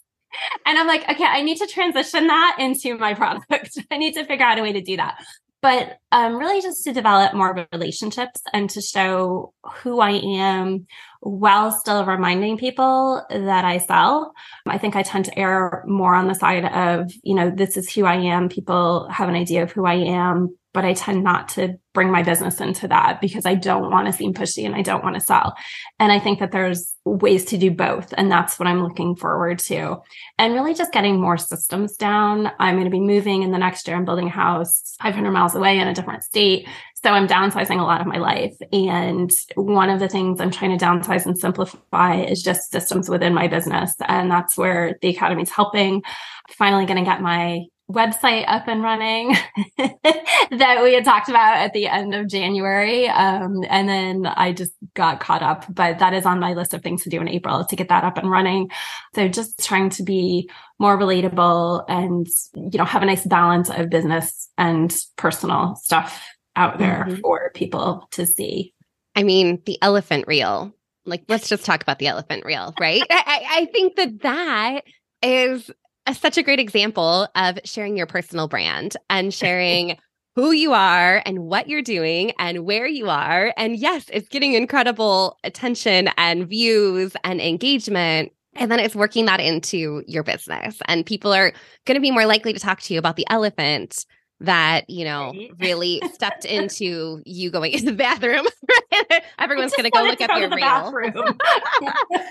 And 0.66 0.78
I'm 0.78 0.88
like, 0.88 1.10
okay, 1.10 1.26
I 1.26 1.42
need 1.42 1.58
to 1.58 1.68
transition 1.68 2.28
that 2.28 2.58
into 2.60 2.98
my 2.98 3.14
product. 3.14 3.78
I 3.92 3.98
need 3.98 4.14
to 4.14 4.26
figure 4.26 4.46
out 4.46 4.60
a 4.60 4.62
way 4.62 4.74
to 4.74 4.82
do 4.82 4.98
that. 4.98 5.24
But 5.62 5.98
um, 6.14 6.38
really, 6.38 6.62
just 6.62 6.86
to 6.86 6.94
develop 6.94 7.34
more 7.34 7.68
relationships 7.74 8.42
and 8.54 8.70
to 8.70 8.82
show 8.82 9.54
who 9.82 10.00
I 10.00 10.12
am 10.12 10.88
while 11.20 11.72
still 11.72 12.06
reminding 12.06 12.58
people 12.58 13.26
that 13.30 13.66
I 13.66 13.80
sell. 13.80 14.34
I 14.66 14.78
think 14.78 14.96
I 14.96 15.04
tend 15.04 15.26
to 15.26 15.38
err 15.38 15.84
more 15.86 16.16
on 16.16 16.30
the 16.30 16.34
side 16.34 16.64
of, 16.64 17.12
you 17.24 17.36
know, 17.36 17.50
this 17.50 17.76
is 17.76 17.92
who 17.92 18.06
I 18.06 18.16
am. 18.16 18.48
People 18.48 19.10
have 19.10 19.28
an 19.28 19.36
idea 19.36 19.64
of 19.64 19.72
who 19.74 19.86
I 19.86 19.96
am, 19.96 20.58
but 20.80 20.88
I 20.88 20.94
tend 20.94 21.26
not 21.26 21.50
to 21.50 21.78
bring 21.94 22.10
my 22.10 22.24
business 22.24 22.62
into 22.62 22.88
that 22.88 23.20
because 23.20 23.46
I 23.46 23.54
don't 23.54 23.92
want 23.92 24.08
to 24.08 24.14
seem 24.14 24.34
pushy 24.34 24.66
and 24.66 24.74
I 24.74 24.82
don't 24.82 25.04
want 25.04 25.16
to 25.16 25.22
sell. 25.22 25.58
And 26.00 26.10
I 26.10 26.20
think 26.20 26.40
that 26.40 26.54
there's 26.54 26.94
ways 27.04 27.44
to 27.46 27.58
do 27.58 27.70
both. 27.70 28.14
And 28.18 28.32
that's 28.32 28.58
what 28.58 28.66
I'm 28.66 28.82
looking 28.82 29.14
forward 29.18 29.60
to. 29.60 29.98
And 30.38 30.54
really 30.54 30.74
just 30.74 30.94
getting 30.94 31.20
more 31.20 31.36
systems 31.36 31.98
down. 31.98 32.50
I'm 32.60 32.76
going 32.76 32.86
to 32.86 32.90
be 32.90 33.02
moving 33.02 33.44
in 33.44 33.52
the 33.52 33.58
next 33.58 33.90
year. 33.90 33.98
I'm 33.98 34.06
building 34.06 34.28
a 34.28 34.30
house 34.30 34.96
500 35.02 35.32
miles 35.32 35.54
away 35.54 35.78
in 35.80 35.90
a 35.90 35.94
different 35.94 36.24
state. 36.24 36.66
So 37.04 37.10
I'm 37.10 37.28
downsizing 37.28 37.82
a 37.82 37.84
lot 37.84 38.00
of 38.00 38.08
my 38.08 38.20
life. 38.20 38.56
And 38.72 39.30
one 39.56 39.90
of 39.90 40.00
the 40.00 40.08
things 40.08 40.40
I'm 40.40 40.50
trying 40.52 40.78
to 40.78 40.86
downsize 40.86 41.26
and 41.26 41.38
simplify 41.38 42.22
is 42.22 42.42
just 42.42 42.72
systems 42.72 43.10
within 43.10 43.34
my 43.34 43.50
business. 43.50 43.96
And 44.08 44.32
that's 44.32 44.58
where 44.58 44.98
the 45.02 45.10
Academy 45.10 45.42
is 45.42 45.50
helping. 45.50 46.04
Finally 46.52 46.86
going 46.86 47.04
to 47.04 47.04
get 47.04 47.22
my 47.22 47.66
website 47.90 48.46
up 48.48 48.68
and 48.68 48.84
running 48.84 49.36
that 49.78 50.84
we 50.84 50.94
had 50.94 51.04
talked 51.04 51.28
about 51.28 51.58
at 51.58 51.74
the 51.74 51.88
end 51.88 52.14
of 52.14 52.28
January. 52.28 53.08
Um, 53.08 53.64
and 53.68 53.90
then 53.90 54.28
I 54.28 54.54
just 54.54 54.74
got 54.94 55.20
caught 55.20 55.42
up, 55.42 55.66
but 55.74 56.00
that 56.00 56.14
is 56.14 56.26
on 56.26 56.40
my 56.40 56.54
list 56.54 56.74
of 56.74 56.84
things 56.84 57.04
to 57.04 57.10
do 57.10 57.20
in 57.20 57.28
April 57.28 57.66
to 57.66 57.76
get 57.76 57.90
that 57.90 58.04
up 58.04 58.18
and 58.18 58.30
running. 58.30 58.70
So 59.16 59.28
just 59.28 59.66
trying 59.66 59.90
to 59.92 60.04
be 60.04 60.50
more 60.78 60.98
relatable 60.98 61.86
and, 61.90 62.28
you 62.54 62.78
know, 62.78 62.86
have 62.86 63.02
a 63.02 63.08
nice 63.08 63.26
balance 63.26 63.70
of 63.70 63.90
business 63.90 64.50
and 64.58 64.96
personal 65.18 65.76
stuff 65.76 66.24
out 66.56 66.78
there 66.78 67.06
mm-hmm. 67.08 67.22
for 67.22 67.52
people 67.56 68.08
to 68.12 68.26
see. 68.26 68.74
I 69.16 69.24
mean, 69.24 69.62
the 69.66 69.82
elephant 69.82 70.26
reel. 70.28 70.74
Like, 71.06 71.24
let's 71.28 71.50
just 71.50 71.66
talk 71.66 71.82
about 71.82 71.98
the 71.98 72.08
elephant 72.08 72.46
reel, 72.46 72.74
right? 72.80 73.02
I, 73.10 73.46
I 73.50 73.66
think 73.74 73.96
that 73.96 74.22
that 74.22 74.84
is 75.24 75.72
such 76.20 76.38
a 76.38 76.44
great 76.44 76.60
example 76.60 77.28
of 77.36 77.60
sharing 77.64 77.98
your 77.98 78.08
personal 78.08 78.48
brand 78.48 78.96
and 79.10 79.34
sharing 79.34 79.98
who 80.36 80.52
you 80.52 80.74
are 80.74 81.22
and 81.26 81.40
what 81.40 81.68
you're 81.68 81.82
doing 81.82 82.32
and 82.40 82.66
where 82.66 82.88
you 82.88 83.10
are. 83.10 83.54
And 83.58 83.76
yes, 83.76 84.06
it's 84.12 84.30
getting 84.30 84.54
incredible 84.54 85.38
attention 85.44 86.10
and 86.18 86.48
views 86.48 87.14
and 87.24 87.42
engagement. 87.42 88.32
And 88.56 88.72
then 88.72 88.80
it's 88.80 88.96
working 88.96 89.26
that 89.26 89.40
into 89.40 90.04
your 90.08 90.24
business. 90.24 90.78
And 90.86 91.06
people 91.06 91.34
are 91.34 91.52
going 91.86 91.96
to 91.96 92.02
be 92.02 92.12
more 92.12 92.26
likely 92.26 92.54
to 92.54 92.60
talk 92.60 92.82
to 92.82 92.94
you 92.94 93.00
about 93.00 93.16
the 93.16 93.28
elephant 93.30 94.06
that 94.42 94.90
you 94.90 95.04
know 95.04 95.28
right. 95.28 95.52
really 95.60 96.02
stepped 96.14 96.46
into 96.60 97.22
you 97.26 97.52
going 97.52 97.74
in 97.74 97.86
the 97.86 97.94
bathroom. 97.94 98.46
Everyone's 99.40 99.74
going 99.74 99.86
to 99.86 99.90
go 99.90 100.04
look 100.04 100.22
up 100.22 100.38
your 100.38 100.50
reel. 100.50 100.94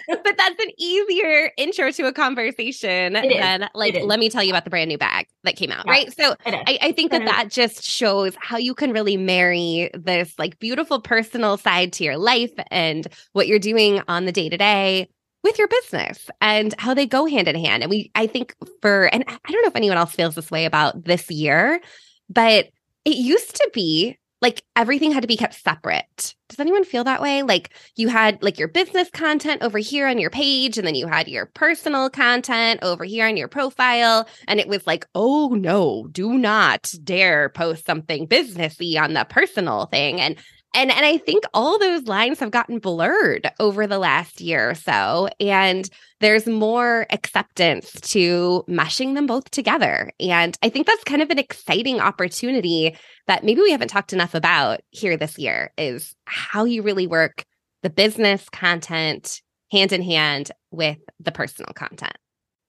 but 0.08 0.36
that's 0.36 0.62
an 0.62 0.70
easier 0.78 1.50
intro 1.56 1.90
to 1.90 2.06
a 2.06 2.12
conversation 2.12 3.14
than 3.14 3.68
like 3.74 3.98
let 4.02 4.18
me 4.18 4.30
tell 4.30 4.42
you 4.42 4.50
about 4.50 4.64
the 4.64 4.70
brand 4.70 4.88
new 4.88 4.98
bag 4.98 5.26
that 5.44 5.56
came 5.56 5.70
out, 5.70 5.84
yeah. 5.86 5.92
right? 5.92 6.12
So 6.12 6.34
I, 6.46 6.78
I, 6.82 6.92
think 6.92 7.10
that 7.10 7.24
that 7.24 7.50
just 7.50 7.82
shows 7.82 8.34
how 8.38 8.56
you 8.56 8.74
can 8.74 8.92
really 8.92 9.16
marry 9.16 9.90
this 9.94 10.34
like 10.38 10.58
beautiful 10.58 11.00
personal 11.00 11.56
side 11.56 11.92
to 11.94 12.04
your 12.04 12.16
life 12.16 12.52
and 12.70 13.06
what 13.32 13.46
you're 13.46 13.58
doing 13.58 14.02
on 14.08 14.24
the 14.24 14.32
day 14.32 14.48
to 14.48 14.56
day 14.56 15.08
with 15.42 15.58
your 15.58 15.68
business 15.68 16.28
and 16.40 16.74
how 16.78 16.94
they 16.94 17.06
go 17.06 17.26
hand 17.26 17.48
in 17.48 17.56
hand. 17.56 17.82
And 17.82 17.90
we, 17.90 18.10
I 18.14 18.26
think 18.26 18.54
for, 18.82 19.04
and 19.06 19.24
I 19.28 19.52
don't 19.52 19.62
know 19.62 19.68
if 19.68 19.76
anyone 19.76 19.96
else 19.96 20.12
feels 20.12 20.34
this 20.34 20.50
way 20.50 20.64
about 20.64 21.04
this 21.04 21.30
year, 21.30 21.80
but 22.28 22.68
it 23.04 23.16
used 23.16 23.56
to 23.56 23.70
be 23.72 24.18
like 24.40 24.62
everything 24.76 25.10
had 25.10 25.22
to 25.22 25.28
be 25.28 25.36
kept 25.36 25.54
separate. 25.54 26.34
Does 26.48 26.60
anyone 26.60 26.84
feel 26.84 27.04
that 27.04 27.20
way? 27.20 27.42
Like 27.42 27.70
you 27.96 28.08
had 28.08 28.42
like 28.42 28.58
your 28.58 28.68
business 28.68 29.10
content 29.10 29.62
over 29.62 29.78
here 29.78 30.06
on 30.06 30.18
your 30.18 30.30
page, 30.30 30.78
and 30.78 30.86
then 30.86 30.94
you 30.94 31.08
had 31.08 31.28
your 31.28 31.46
personal 31.46 32.08
content 32.08 32.80
over 32.82 33.04
here 33.04 33.26
on 33.26 33.36
your 33.36 33.48
profile. 33.48 34.28
And 34.46 34.60
it 34.60 34.68
was 34.68 34.86
like, 34.86 35.06
oh 35.14 35.48
no, 35.48 36.06
do 36.12 36.34
not 36.34 36.92
dare 37.02 37.48
post 37.48 37.84
something 37.84 38.28
businessy 38.28 39.00
on 39.00 39.14
the 39.14 39.26
personal 39.28 39.86
thing. 39.86 40.20
And 40.20 40.36
and 40.78 40.92
and 40.92 41.04
I 41.04 41.18
think 41.18 41.44
all 41.52 41.78
those 41.78 42.04
lines 42.04 42.38
have 42.38 42.50
gotten 42.50 42.78
blurred 42.78 43.50
over 43.58 43.86
the 43.86 43.98
last 43.98 44.40
year 44.40 44.70
or 44.70 44.74
so 44.74 45.28
and 45.40 45.88
there's 46.20 46.46
more 46.46 47.06
acceptance 47.10 47.92
to 48.12 48.64
meshing 48.68 49.14
them 49.14 49.26
both 49.26 49.50
together 49.50 50.12
and 50.20 50.56
I 50.62 50.68
think 50.68 50.86
that's 50.86 51.04
kind 51.04 51.20
of 51.20 51.30
an 51.30 51.38
exciting 51.38 52.00
opportunity 52.00 52.96
that 53.26 53.44
maybe 53.44 53.60
we 53.60 53.72
haven't 53.72 53.88
talked 53.88 54.12
enough 54.12 54.34
about 54.34 54.80
here 54.90 55.16
this 55.16 55.38
year 55.38 55.72
is 55.76 56.14
how 56.26 56.64
you 56.64 56.82
really 56.82 57.06
work 57.06 57.44
the 57.82 57.90
business 57.90 58.48
content 58.48 59.42
hand 59.70 59.92
in 59.92 60.02
hand 60.02 60.50
with 60.70 60.98
the 61.20 61.32
personal 61.32 61.72
content. 61.74 62.16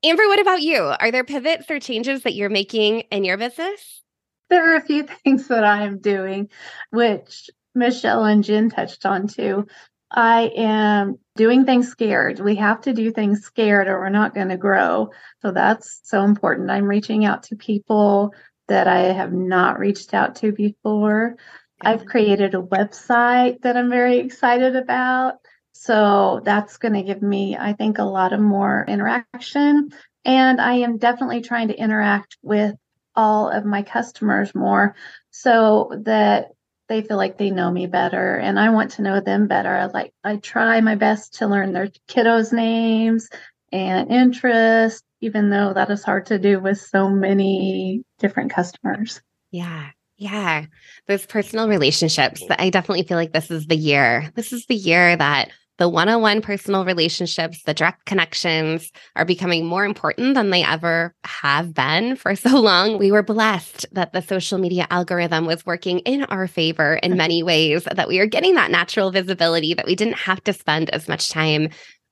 Amber, 0.04 0.28
what 0.28 0.40
about 0.40 0.62
you? 0.62 0.78
Are 1.00 1.12
there 1.12 1.24
pivots 1.24 1.70
or 1.70 1.80
changes 1.80 2.24
that 2.24 2.34
you're 2.34 2.50
making 2.50 3.02
in 3.12 3.24
your 3.24 3.38
business? 3.38 4.02
There 4.50 4.74
are 4.74 4.78
a 4.78 4.82
few 4.82 5.04
things 5.24 5.48
that 5.48 5.64
I 5.64 5.84
am 5.84 6.00
doing, 6.00 6.50
which 6.92 7.50
Michelle 7.80 8.26
and 8.26 8.44
Jen 8.44 8.70
touched 8.70 9.06
on 9.06 9.28
too. 9.28 9.66
I 10.12 10.52
am 10.56 11.20
doing 11.36 11.66
things 11.66 11.88
scared. 11.88 12.40
We 12.40 12.56
have 12.56 12.82
to 12.82 12.94
do 12.94 13.12
things 13.12 13.42
scared 13.42 13.88
or 13.88 14.00
we're 14.00 14.10
not 14.10 14.34
going 14.34 14.50
to 14.50 14.58
grow. 14.58 15.12
So 15.42 15.52
that's 15.52 16.02
so 16.04 16.24
important. 16.24 16.72
I'm 16.72 16.86
reaching 16.86 17.26
out 17.26 17.44
to 17.44 17.56
people 17.56 18.34
that 18.68 18.88
I 18.88 19.14
have 19.14 19.34
not 19.34 19.80
reached 19.80 20.14
out 20.14 20.36
to 20.38 20.52
before. 20.52 21.36
I've 21.82 22.06
created 22.06 22.56
a 22.56 22.62
website 22.62 23.62
that 23.62 23.78
I'm 23.78 23.90
very 23.90 24.20
excited 24.20 24.76
about. 24.76 25.36
So 25.74 26.42
that's 26.44 26.78
going 26.78 26.96
to 26.96 27.04
give 27.04 27.22
me, 27.22 27.56
I 27.58 27.74
think, 27.74 28.00
a 28.00 28.04
lot 28.04 28.34
of 28.34 28.40
more 28.40 28.86
interaction. 28.88 29.92
And 30.26 30.60
I 30.60 30.74
am 30.74 30.98
definitely 30.98 31.42
trying 31.42 31.70
to 31.70 31.80
interact 31.80 32.38
with 32.42 32.76
all 33.16 33.50
of 33.50 33.66
my 33.66 33.84
customers 33.84 34.54
more 34.54 34.96
so 35.32 35.92
that 36.04 36.50
they 36.90 37.02
feel 37.04 37.18
like 37.18 37.38
they 37.38 37.52
know 37.52 37.72
me 37.72 37.86
better 37.88 38.36
and 38.36 38.60
I 38.60 38.72
want 38.72 38.92
to 38.92 39.04
know 39.04 39.22
them 39.22 39.48
better. 39.48 39.74
I 39.74 39.86
like 39.86 40.12
I 40.24 40.38
try 40.38 40.82
my 40.82 40.96
best 40.96 41.36
to 41.36 41.48
learn 41.48 41.72
their 41.72 41.90
kiddos' 42.10 42.52
names 42.52 43.30
and 43.72 44.12
interests, 44.12 45.04
even 45.22 45.52
though 45.52 45.74
that 45.74 45.92
is 45.92 46.04
hard 46.04 46.26
to 46.26 46.40
do 46.40 46.60
with 46.60 46.80
so 46.80 47.10
many 47.10 48.04
different 48.18 48.52
customers. 48.52 49.22
Yeah. 49.52 49.92
Yeah. 50.18 50.66
Those 51.08 51.26
personal 51.26 51.70
relationships. 51.70 52.44
I 52.50 52.70
definitely 52.72 53.04
feel 53.04 53.18
like 53.18 53.32
this 53.32 53.50
is 53.50 53.68
the 53.68 53.78
year. 53.78 54.32
This 54.36 54.52
is 54.52 54.66
the 54.66 54.76
year 54.76 55.16
that 55.16 55.52
the 55.80 55.90
one 55.90 56.10
on 56.10 56.22
one 56.22 56.42
personal 56.42 56.86
relationships, 56.86 57.64
the 57.64 57.74
direct 57.74 58.06
connections 58.06 58.92
are 59.16 59.26
becoming 59.26 59.66
more 59.66 59.86
important 59.86 60.36
than 60.36 60.50
they 60.50 60.62
ever 60.62 61.16
have 61.24 61.74
been 61.74 62.18
for 62.18 62.36
so 62.36 62.60
long. 62.60 63.00
We 63.00 63.12
were 63.12 63.24
blessed 63.24 63.86
that 63.94 64.12
the 64.12 64.22
social 64.22 64.60
media 64.60 64.86
algorithm 64.90 65.46
was 65.46 65.66
working 65.66 66.00
in 66.00 66.26
our 66.26 66.48
favor 66.48 66.96
in 66.96 67.18
many 67.18 67.42
ways, 67.44 67.86
that 67.86 68.10
we 68.10 68.20
are 68.20 68.28
getting 68.28 68.56
that 68.56 68.72
natural 68.72 69.10
visibility, 69.10 69.74
that 69.74 69.88
we 69.88 69.96
didn't 69.96 70.18
have 70.18 70.44
to 70.44 70.54
spend 70.54 70.90
as 70.90 71.08
much 71.08 71.30
time 71.30 71.70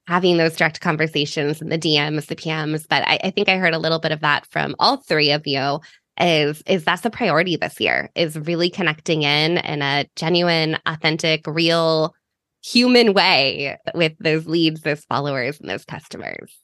having 0.07 0.37
those 0.37 0.55
direct 0.55 0.79
conversations 0.79 1.61
and 1.61 1.69
the 1.69 1.77
DMs, 1.77 2.27
the 2.27 2.35
PMs. 2.37 2.85
But 2.87 3.03
I, 3.05 3.19
I 3.25 3.31
think 3.31 3.49
I 3.49 3.57
heard 3.57 3.73
a 3.73 3.79
little 3.79 3.99
bit 3.99 4.13
of 4.13 4.21
that 4.21 4.45
from 4.47 4.75
all 4.79 4.97
three 4.97 5.31
of 5.31 5.45
you 5.45 5.81
is 6.19 6.63
is 6.65 6.83
that's 6.83 7.05
a 7.05 7.11
priority 7.11 7.57
this 7.57 7.79
year 7.79 8.09
is 8.15 8.35
really 8.35 8.71
connecting 8.71 9.21
in 9.21 9.57
in 9.57 9.83
a 9.83 10.05
genuine 10.15 10.77
authentic 10.87 11.45
real 11.45 12.15
human 12.63 13.13
way 13.13 13.77
with 13.93 14.13
those 14.19 14.47
leads, 14.47 14.81
those 14.81 15.05
followers, 15.05 15.59
and 15.59 15.69
those 15.69 15.85
customers. 15.85 16.57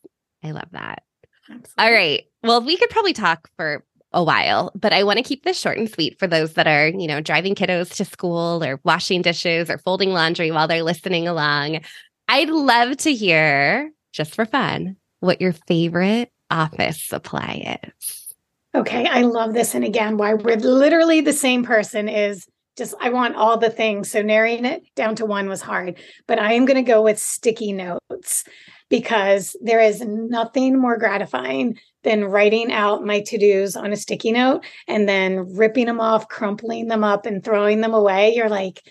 I 0.43 0.51
love 0.51 0.69
that. 0.71 1.03
Absolutely. 1.49 1.73
All 1.77 1.91
right. 1.91 2.23
Well, 2.43 2.61
we 2.63 2.77
could 2.77 2.89
probably 2.89 3.13
talk 3.13 3.49
for 3.55 3.83
a 4.11 4.23
while, 4.23 4.71
but 4.75 4.93
I 4.93 5.03
want 5.03 5.17
to 5.17 5.23
keep 5.23 5.43
this 5.43 5.59
short 5.59 5.77
and 5.77 5.89
sweet 5.89 6.19
for 6.19 6.27
those 6.27 6.53
that 6.53 6.67
are, 6.67 6.87
you 6.87 7.07
know, 7.07 7.19
driving 7.19 7.55
kiddos 7.55 7.95
to 7.95 8.05
school 8.05 8.63
or 8.63 8.79
washing 8.83 9.21
dishes 9.21 9.69
or 9.69 9.77
folding 9.77 10.11
laundry 10.11 10.51
while 10.51 10.67
they're 10.67 10.83
listening 10.83 11.27
along. 11.27 11.81
I'd 12.27 12.49
love 12.49 12.97
to 12.97 13.13
hear, 13.13 13.91
just 14.11 14.35
for 14.35 14.45
fun, 14.45 14.97
what 15.19 15.41
your 15.41 15.53
favorite 15.67 16.31
office 16.49 17.01
supply 17.01 17.79
is. 17.83 18.35
Okay, 18.75 19.05
I 19.05 19.21
love 19.21 19.53
this. 19.53 19.75
And 19.75 19.83
again, 19.83 20.17
why 20.17 20.33
we're 20.33 20.57
literally 20.57 21.21
the 21.21 21.33
same 21.33 21.63
person 21.63 22.09
is 22.09 22.47
just 22.77 22.95
I 22.99 23.09
want 23.09 23.35
all 23.35 23.57
the 23.57 23.69
things. 23.69 24.09
So 24.11 24.21
narrowing 24.21 24.65
it 24.65 24.83
down 24.95 25.15
to 25.17 25.25
one 25.25 25.47
was 25.47 25.61
hard, 25.61 25.97
but 26.27 26.39
I 26.39 26.53
am 26.53 26.65
going 26.65 26.83
to 26.83 26.91
go 26.91 27.01
with 27.01 27.19
sticky 27.19 27.73
notes 27.73 28.43
because 28.89 29.55
there 29.61 29.79
is 29.79 30.01
nothing 30.01 30.79
more 30.79 30.97
gratifying 30.97 31.77
than 32.03 32.25
writing 32.25 32.71
out 32.71 33.03
my 33.03 33.21
to-dos 33.21 33.75
on 33.75 33.93
a 33.93 33.97
sticky 33.97 34.31
note 34.31 34.65
and 34.87 35.07
then 35.07 35.55
ripping 35.55 35.85
them 35.85 35.99
off, 35.99 36.27
crumpling 36.27 36.87
them 36.87 37.03
up 37.03 37.25
and 37.25 37.43
throwing 37.43 37.81
them 37.81 37.93
away. 37.93 38.33
You're 38.35 38.49
like, 38.49 38.81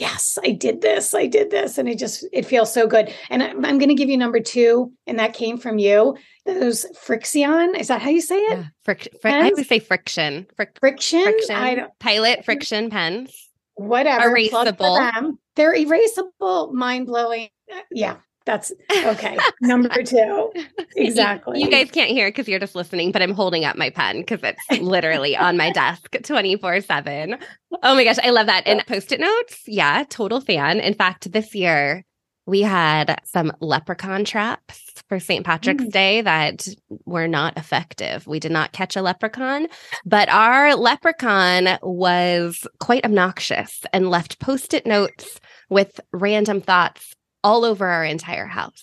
yes, 0.00 0.38
I 0.42 0.52
did 0.52 0.80
this, 0.80 1.14
I 1.14 1.26
did 1.26 1.50
this. 1.50 1.78
And 1.78 1.88
it 1.88 1.98
just, 1.98 2.26
it 2.32 2.46
feels 2.46 2.72
so 2.72 2.86
good. 2.86 3.12
And 3.28 3.42
I, 3.42 3.48
am 3.48 3.60
going 3.60 3.88
to 3.88 3.94
give 3.94 4.08
you 4.08 4.16
number 4.16 4.40
two, 4.40 4.92
and 5.06 5.18
that 5.18 5.34
came 5.34 5.58
from 5.58 5.78
you. 5.78 6.16
Those 6.46 6.86
Frixion, 6.96 7.78
is 7.78 7.88
that 7.88 8.00
how 8.00 8.08
you 8.10 8.22
say 8.22 8.38
it? 8.38 8.58
Yeah. 8.58 8.64
Fric- 8.86 9.20
fr- 9.20 9.28
I 9.28 9.50
would 9.54 9.66
say 9.66 9.78
friction. 9.78 10.46
Fric- 10.58 10.78
friction? 10.80 11.22
Friction. 11.22 11.86
Pilot 12.00 12.44
friction 12.44 12.90
pens. 12.90 13.48
Whatever. 13.74 14.34
Erasable. 14.34 15.36
They're 15.56 15.74
erasable, 15.74 16.72
mind 16.72 17.06
blowing. 17.06 17.48
Uh, 17.70 17.80
yeah, 17.90 18.16
that's 18.50 18.72
okay. 19.04 19.38
Number 19.60 19.88
two. 20.02 20.52
Exactly. 20.96 21.60
You, 21.60 21.66
you 21.66 21.70
guys 21.70 21.90
can't 21.90 22.10
hear 22.10 22.28
because 22.28 22.48
you're 22.48 22.58
just 22.58 22.74
listening, 22.74 23.12
but 23.12 23.22
I'm 23.22 23.32
holding 23.32 23.64
up 23.64 23.76
my 23.76 23.90
pen 23.90 24.20
because 24.20 24.40
it's 24.42 24.80
literally 24.80 25.36
on 25.36 25.56
my 25.56 25.70
desk 25.70 26.16
24 26.22 26.80
7. 26.80 27.36
Oh 27.82 27.94
my 27.94 28.04
gosh, 28.04 28.18
I 28.22 28.30
love 28.30 28.46
that. 28.46 28.66
And 28.66 28.84
post 28.86 29.12
it 29.12 29.20
notes. 29.20 29.62
Yeah, 29.66 30.04
total 30.08 30.40
fan. 30.40 30.80
In 30.80 30.94
fact, 30.94 31.30
this 31.30 31.54
year 31.54 32.04
we 32.46 32.62
had 32.62 33.20
some 33.24 33.52
leprechaun 33.60 34.24
traps 34.24 34.82
for 35.08 35.20
St. 35.20 35.46
Patrick's 35.46 35.84
mm. 35.84 35.92
Day 35.92 36.20
that 36.22 36.66
were 37.04 37.28
not 37.28 37.56
effective. 37.56 38.26
We 38.26 38.40
did 38.40 38.50
not 38.50 38.72
catch 38.72 38.96
a 38.96 39.02
leprechaun, 39.02 39.68
but 40.04 40.28
our 40.28 40.74
leprechaun 40.74 41.78
was 41.82 42.66
quite 42.80 43.04
obnoxious 43.04 43.82
and 43.92 44.10
left 44.10 44.40
post 44.40 44.74
it 44.74 44.86
notes 44.86 45.38
with 45.68 46.00
random 46.12 46.60
thoughts 46.60 47.14
all 47.42 47.64
over 47.64 47.86
our 47.86 48.04
entire 48.04 48.46
house. 48.46 48.82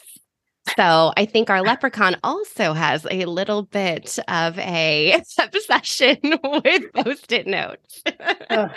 So 0.76 1.14
I 1.16 1.26
think 1.26 1.50
our 1.50 1.62
leprechaun 1.62 2.18
also 2.24 2.74
has 2.74 3.08
a 3.10 3.26
little 3.26 3.64
bit 3.64 4.20
of 4.28 4.60
a 4.60 5.22
obsession 5.40 6.20
with 6.24 6.94
post-it 6.94 7.48
notes. 7.48 8.04
All 8.50 8.70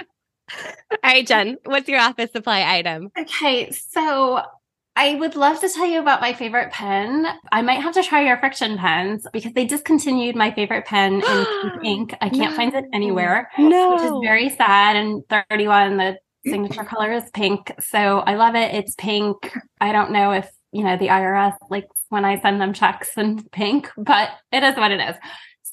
right, 1.05 1.27
Jen, 1.27 1.59
what's 1.65 1.89
your 1.89 2.01
office 2.01 2.33
supply 2.33 2.63
item? 2.63 3.11
Okay, 3.19 3.71
so 3.71 4.43
I 4.97 5.15
would 5.15 5.37
love 5.37 5.61
to 5.61 5.69
tell 5.69 5.87
you 5.87 6.01
about 6.01 6.21
my 6.21 6.33
favorite 6.33 6.73
pen. 6.73 7.27
I 7.53 7.63
might 7.63 7.81
have 7.81 7.95
to 7.95 8.03
try 8.03 8.27
your 8.27 8.37
friction 8.39 8.77
pens 8.77 9.27
because 9.33 9.53
they 9.53 9.65
discontinued 9.65 10.35
my 10.35 10.51
favorite 10.51 10.87
pen 10.87 11.23
in 11.23 11.47
ink. 11.85 12.15
I 12.21 12.29
can't 12.29 12.51
no. 12.51 12.57
find 12.57 12.75
it 12.75 12.85
anywhere, 12.93 13.51
no. 13.59 13.93
which 13.93 14.03
is 14.03 14.13
very 14.23 14.49
sad. 14.51 14.97
And 14.97 15.23
31, 15.49 15.97
the 15.97 16.19
signature 16.47 16.85
color 16.85 17.13
is 17.13 17.25
pink. 17.33 17.73
So 17.81 18.21
I 18.21 18.35
love 18.37 18.55
it. 18.55 18.75
It's 18.75 18.95
pink. 18.97 19.37
I 19.81 19.93
don't 19.93 20.11
know 20.11 20.33
if, 20.33 20.49
you 20.73 20.85
know, 20.85 20.97
the 20.97 21.09
IRS 21.09 21.55
likes 21.69 21.97
when 22.09 22.25
I 22.25 22.41
send 22.41 22.61
them 22.61 22.73
checks 22.73 23.17
in 23.17 23.43
pink, 23.53 23.91
but 23.97 24.31
it 24.53 24.63
is 24.63 24.77
what 24.77 24.93
it 24.93 25.01
is. 25.01 25.17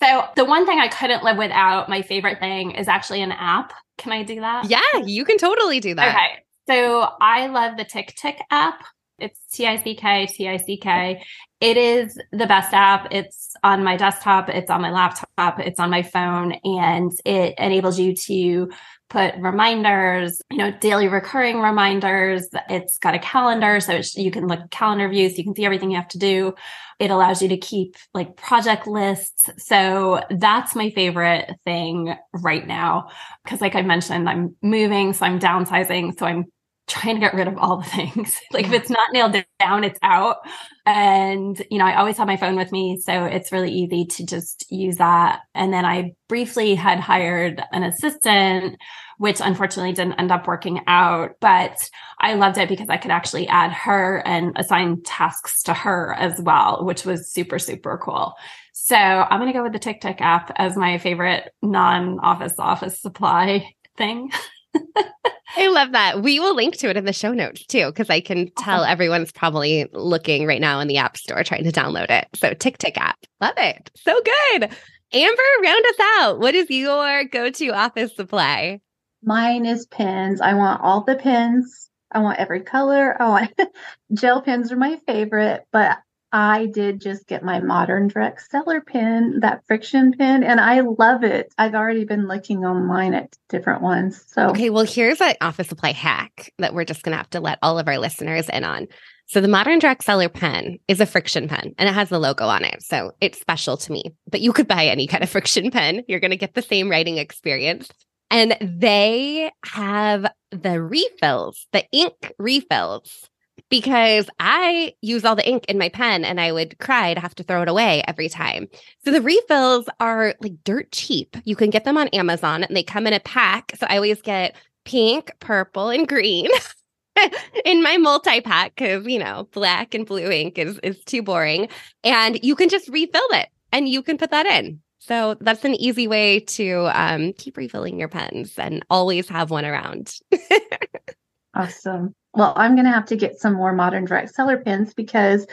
So 0.02 0.26
the 0.36 0.46
one 0.46 0.66
thing 0.66 0.80
I 0.80 0.88
couldn't 0.88 1.24
live 1.24 1.38
without, 1.38 1.90
my 1.90 2.02
favorite 2.02 2.40
thing 2.40 2.72
is 2.72 2.88
actually 2.88 3.22
an 3.22 3.32
app. 3.32 3.74
Can 3.98 4.12
I 4.12 4.24
do 4.24 4.40
that? 4.42 4.70
Yeah, 4.70 4.80
you 5.06 5.26
can 5.26 5.38
totally 5.38 5.80
do 5.80 5.96
that. 5.96 6.14
Okay. 6.14 6.44
So 6.70 7.10
I 7.20 7.48
love 7.48 7.78
the 7.78 7.86
TickTick 7.86 8.40
app. 8.52 8.84
It's 9.18 9.40
T 9.52 9.66
I 9.66 9.78
C 9.78 9.96
K, 9.96 10.28
T 10.28 10.48
I 10.48 10.58
C 10.58 10.78
K. 10.78 11.24
It 11.60 11.78
is 11.78 12.20
the 12.32 12.46
best 12.46 12.72
app. 12.74 13.08
It's 13.10 13.54
on 13.64 13.84
my 13.84 13.98
desktop, 13.98 14.50
it's 14.50 14.70
on 14.70 14.82
my 14.82 14.92
laptop, 14.92 15.60
it's 15.60 15.80
on 15.80 15.90
my 15.90 16.04
phone, 16.04 16.54
and 16.64 17.12
it 17.26 17.56
enables 17.58 18.00
you 18.00 18.14
to 18.16 18.70
put 19.10 19.36
reminders, 19.38 20.42
you 20.52 20.58
know, 20.58 20.72
daily 20.72 21.08
recurring 21.08 21.62
reminders. 21.62 22.48
It's 22.70 22.98
got 22.98 23.16
a 23.16 23.20
calendar, 23.20 23.80
so 23.80 24.02
you 24.16 24.32
can 24.32 24.48
look 24.48 24.70
calendar 24.72 25.08
views, 25.08 25.38
you 25.38 25.44
can 25.44 25.56
see 25.56 25.66
everything 25.66 25.92
you 25.92 25.98
have 25.98 26.08
to 26.10 26.18
do. 26.18 26.54
It 27.00 27.12
allows 27.12 27.42
you 27.42 27.50
to 27.50 27.58
keep 27.58 27.96
like 28.14 28.36
project 28.36 28.88
lists. 28.88 29.50
So 29.58 30.22
that's 30.30 30.76
my 30.76 30.90
favorite 30.90 31.52
thing 31.64 32.16
right 32.34 32.66
now. 32.66 33.10
Cause 33.46 33.62
like 33.62 33.76
I 33.76 33.82
mentioned, 33.82 34.28
I'm 34.28 34.56
moving, 34.62 35.14
so 35.14 35.26
I'm 35.26 35.40
downsizing. 35.40 36.18
So 36.18 36.26
I'm 36.26 36.46
trying 36.88 37.16
to 37.16 37.20
get 37.20 37.34
rid 37.34 37.48
of 37.48 37.58
all 37.58 37.78
the 37.78 37.90
things. 37.90 38.40
like 38.52 38.66
if 38.66 38.74
it's 38.74 38.90
not 38.90 39.12
nailed 39.12 39.36
down, 39.60 39.84
it's 39.84 40.00
out. 40.02 40.38
And, 40.86 41.62
you 41.70 41.78
know, 41.78 41.86
I 41.86 41.98
always 41.98 42.18
have 42.18 42.28
my 42.28 42.38
phone 42.38 42.56
with 42.56 42.72
me. 42.72 43.00
So 43.02 43.26
it's 43.26 43.52
really 43.52 43.72
easy 43.72 44.06
to 44.06 44.26
just 44.26 44.66
use 44.72 44.98
that. 44.98 45.42
And 45.54 45.74
then 45.74 45.84
I 45.86 46.14
briefly 46.30 46.76
had 46.76 47.00
hired 47.00 47.62
an 47.74 47.84
assistant, 47.84 48.78
which 49.18 49.42
unfortunately 49.42 49.92
didn't 49.92 50.20
end 50.20 50.32
up 50.32 50.48
working 50.48 50.82
out. 50.88 51.36
But 51.42 51.90
I 52.20 52.36
loved 52.36 52.58
it 52.58 52.70
because 52.70 52.90
I 52.90 52.98
could 52.98 53.12
actually 53.12 53.48
add 53.50 53.74
her 53.74 54.26
and 54.26 54.56
assign 54.58 55.04
tasks 55.04 55.64
to 55.64 55.74
her 55.74 56.14
as 56.18 56.40
well, 56.40 56.86
which 56.86 57.06
was 57.06 57.30
super, 57.32 57.60
super 57.60 58.00
cool. 58.02 58.34
So 58.74 58.96
I'm 58.96 59.42
going 59.42 59.52
to 59.52 59.58
go 59.58 59.64
with 59.64 59.74
the 59.74 59.80
TickTick 59.80 60.22
app 60.22 60.54
as 60.56 60.78
my 60.78 60.98
favorite 61.00 61.52
non 61.62 62.20
office 62.20 62.56
office 62.58 63.02
supply 63.02 63.74
thing. 63.98 64.32
I 65.58 65.70
love 65.70 65.92
that. 65.94 66.22
We 66.22 66.40
will 66.40 66.56
link 66.56 66.78
to 66.78 66.90
it 66.90 66.98
in 66.98 67.06
the 67.06 67.14
show 67.14 67.34
notes 67.34 67.66
too, 67.66 67.88
because 67.88 68.12
I 68.12 68.22
can 68.22 68.52
tell 68.58 68.84
everyone's 68.84 69.32
probably 69.32 69.88
looking 69.92 70.46
right 70.46 70.62
now 70.62 70.80
in 70.80 70.88
the 70.88 70.98
App 70.98 71.18
Store 71.18 71.44
trying 71.44 71.64
to 71.64 71.72
download 71.72 72.12
it. 72.12 72.28
So 72.36 72.54
Tick 72.54 72.78
Tick 72.78 72.96
app. 72.98 73.18
Love 73.42 73.56
it. 73.58 73.90
So 73.96 74.22
good. 74.22 74.70
Amber, 75.14 75.42
round 75.64 75.86
us 75.86 76.06
out. 76.20 76.40
What 76.40 76.54
is 76.54 76.70
your 76.70 77.24
go 77.26 77.50
to 77.50 77.70
office 77.70 78.16
supply? 78.16 78.82
Mine 79.24 79.66
is 79.66 79.88
pens. 79.88 80.42
I 80.42 80.54
want 80.54 80.82
all 80.84 81.04
the 81.04 81.16
pens. 81.16 81.90
I 82.12 82.20
want 82.20 82.40
every 82.40 82.62
color. 82.62 83.20
I 83.20 83.28
want 83.28 83.60
gel 84.14 84.42
pens 84.44 84.72
are 84.72 84.78
my 84.78 85.00
favorite, 85.08 85.66
but 85.72 85.98
I 86.32 86.66
did 86.68 87.00
just 87.00 87.28
get 87.28 87.44
my 87.44 87.60
modern 87.60 88.10
direct 88.10 88.42
seller 88.50 88.82
pin, 88.82 89.40
that 89.42 89.64
friction 89.66 90.12
pin, 90.12 90.44
and 90.44 90.60
I 90.60 90.82
love 90.82 91.24
it. 91.24 91.54
I've 91.58 91.74
already 91.74 92.04
been 92.04 92.28
looking 92.28 92.66
online 92.66 93.14
at 93.14 93.36
different 93.48 93.82
ones. 93.82 94.24
So 94.28 94.50
Okay, 94.50 94.70
well 94.70 94.84
here's 94.84 95.22
an 95.22 95.36
office 95.40 95.68
supply 95.68 95.94
hack 95.94 96.52
that 96.60 96.74
we're 96.74 96.86
just 96.86 97.04
gonna 97.04 97.18
have 97.18 97.30
to 97.32 97.40
let 97.40 97.60
all 97.62 97.80
of 97.80 97.88
our 97.88 97.98
listeners 97.98 98.50
in 98.50 98.64
on. 98.64 98.88
So 99.28 99.42
the 99.42 99.48
modern 99.48 99.80
direct 99.80 100.04
seller 100.04 100.30
pen 100.30 100.78
is 100.88 101.02
a 101.02 101.06
friction 101.06 101.48
pen 101.48 101.74
and 101.78 101.90
it 101.90 101.94
has 101.94 102.10
the 102.10 102.20
logo 102.20 102.46
on 102.46 102.64
it. 102.64 102.82
So 102.82 103.12
it's 103.22 103.40
special 103.40 103.78
to 103.78 103.92
me. 103.92 104.04
But 104.30 104.42
you 104.42 104.54
could 104.54 104.68
buy 104.68 104.86
any 104.86 105.08
kind 105.08 105.24
of 105.24 105.30
friction 105.32 105.72
pen. 105.72 106.04
You're 106.08 106.20
gonna 106.20 106.36
get 106.36 106.54
the 106.54 106.62
same 106.62 106.90
writing 106.90 107.18
experience. 107.18 107.90
And 108.30 108.58
they 108.62 109.50
have 109.64 110.26
the 110.52 110.82
refills, 110.82 111.68
the 111.72 111.86
ink 111.94 112.34
refills 112.38 113.30
because 113.70 114.30
I 114.40 114.94
use 115.02 115.26
all 115.26 115.36
the 115.36 115.48
ink 115.48 115.66
in 115.68 115.78
my 115.78 115.90
pen 115.90 116.24
and 116.24 116.40
I 116.40 116.52
would 116.52 116.78
cry 116.80 117.14
to 117.14 117.20
have 117.20 117.36
to 117.36 117.44
throw 117.44 117.62
it 117.62 117.70
away 117.70 118.04
every 118.08 118.30
time. 118.30 118.68
So 119.04 119.12
the 119.12 119.22
refills 119.22 119.90
are 120.00 120.36
like 120.42 120.64
dirt 120.64 120.92
cheap. 120.92 121.36
You 121.44 121.56
can 121.56 121.70
get 121.70 121.84
them 121.84 121.98
on 121.98 122.08
Amazon 122.10 122.64
and 122.64 122.76
they 122.76 122.84
come 122.84 123.08
in 123.08 123.14
a 123.14 123.20
pack. 123.20 123.74
So 123.78 123.88
I 123.90 123.96
always 123.96 124.22
get 124.22 124.56
pink, 124.86 125.32
purple, 125.40 125.90
and 125.90 126.08
green. 126.08 126.50
in 127.66 127.82
my 127.82 127.98
multi 127.98 128.42
pack 128.42 128.76
because 128.76 129.06
you 129.08 129.18
know 129.18 129.48
black 129.52 129.96
and 129.96 130.06
blue 130.06 130.30
ink 130.30 130.58
is 130.58 130.78
is 130.84 131.04
too 131.06 131.24
boring 131.24 131.68
and 132.04 132.40
you 132.44 132.56
can 132.56 132.70
just 132.70 132.88
refill 132.90 133.28
it 133.32 133.48
and 133.72 133.90
you 133.90 134.04
can 134.04 134.20
put 134.20 134.30
that 134.30 134.46
in 134.46 134.80
so 135.00 135.36
that's 135.42 135.66
an 135.66 135.74
easy 135.76 136.08
way 136.08 136.40
to 136.40 136.90
um, 136.94 137.34
keep 137.34 137.58
refilling 137.58 137.98
your 137.98 138.08
pens 138.08 138.54
and 138.60 138.86
always 138.92 139.28
have 139.30 139.50
one 139.50 139.66
around 139.66 140.14
awesome 141.56 142.14
well, 142.38 142.54
I'm 142.56 142.76
going 142.76 142.86
to 142.86 142.92
have 142.92 143.08
to 143.08 143.16
get 143.16 143.40
some 143.40 143.54
more 143.54 143.74
modern 143.74 144.06
direct 144.06 144.34
seller 144.34 144.58
pins 144.58 144.94
because 144.94 145.48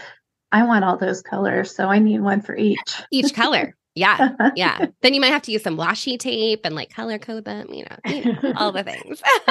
I 0.52 0.64
want 0.64 0.84
all 0.84 0.98
those 0.98 1.22
colors. 1.22 1.74
So 1.74 1.88
I 1.88 1.98
need 1.98 2.20
one 2.20 2.42
for 2.42 2.54
each. 2.56 2.78
Each 3.10 3.34
color. 3.34 3.74
Yeah. 3.94 4.30
Yeah. 4.56 4.86
then 5.02 5.14
you 5.14 5.20
might 5.20 5.32
have 5.32 5.42
to 5.42 5.52
use 5.52 5.62
some 5.62 5.76
washi 5.76 6.18
tape 6.18 6.60
and 6.64 6.74
like 6.74 6.92
color 6.92 7.18
code 7.18 7.44
them, 7.44 7.72
you 7.72 7.84
know, 7.84 7.96
you 8.06 8.24
know 8.24 8.52
all 8.56 8.72
the 8.72 8.82
things. 8.82 9.22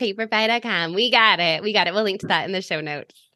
Paperpie.com. 0.00 0.94
We 0.94 1.10
got 1.10 1.40
it. 1.40 1.60
We 1.62 1.72
got 1.72 1.88
it. 1.88 1.94
We'll 1.94 2.04
link 2.04 2.20
to 2.20 2.28
that 2.28 2.44
in 2.44 2.52
the 2.52 2.62
show 2.62 2.80
notes. 2.80 3.27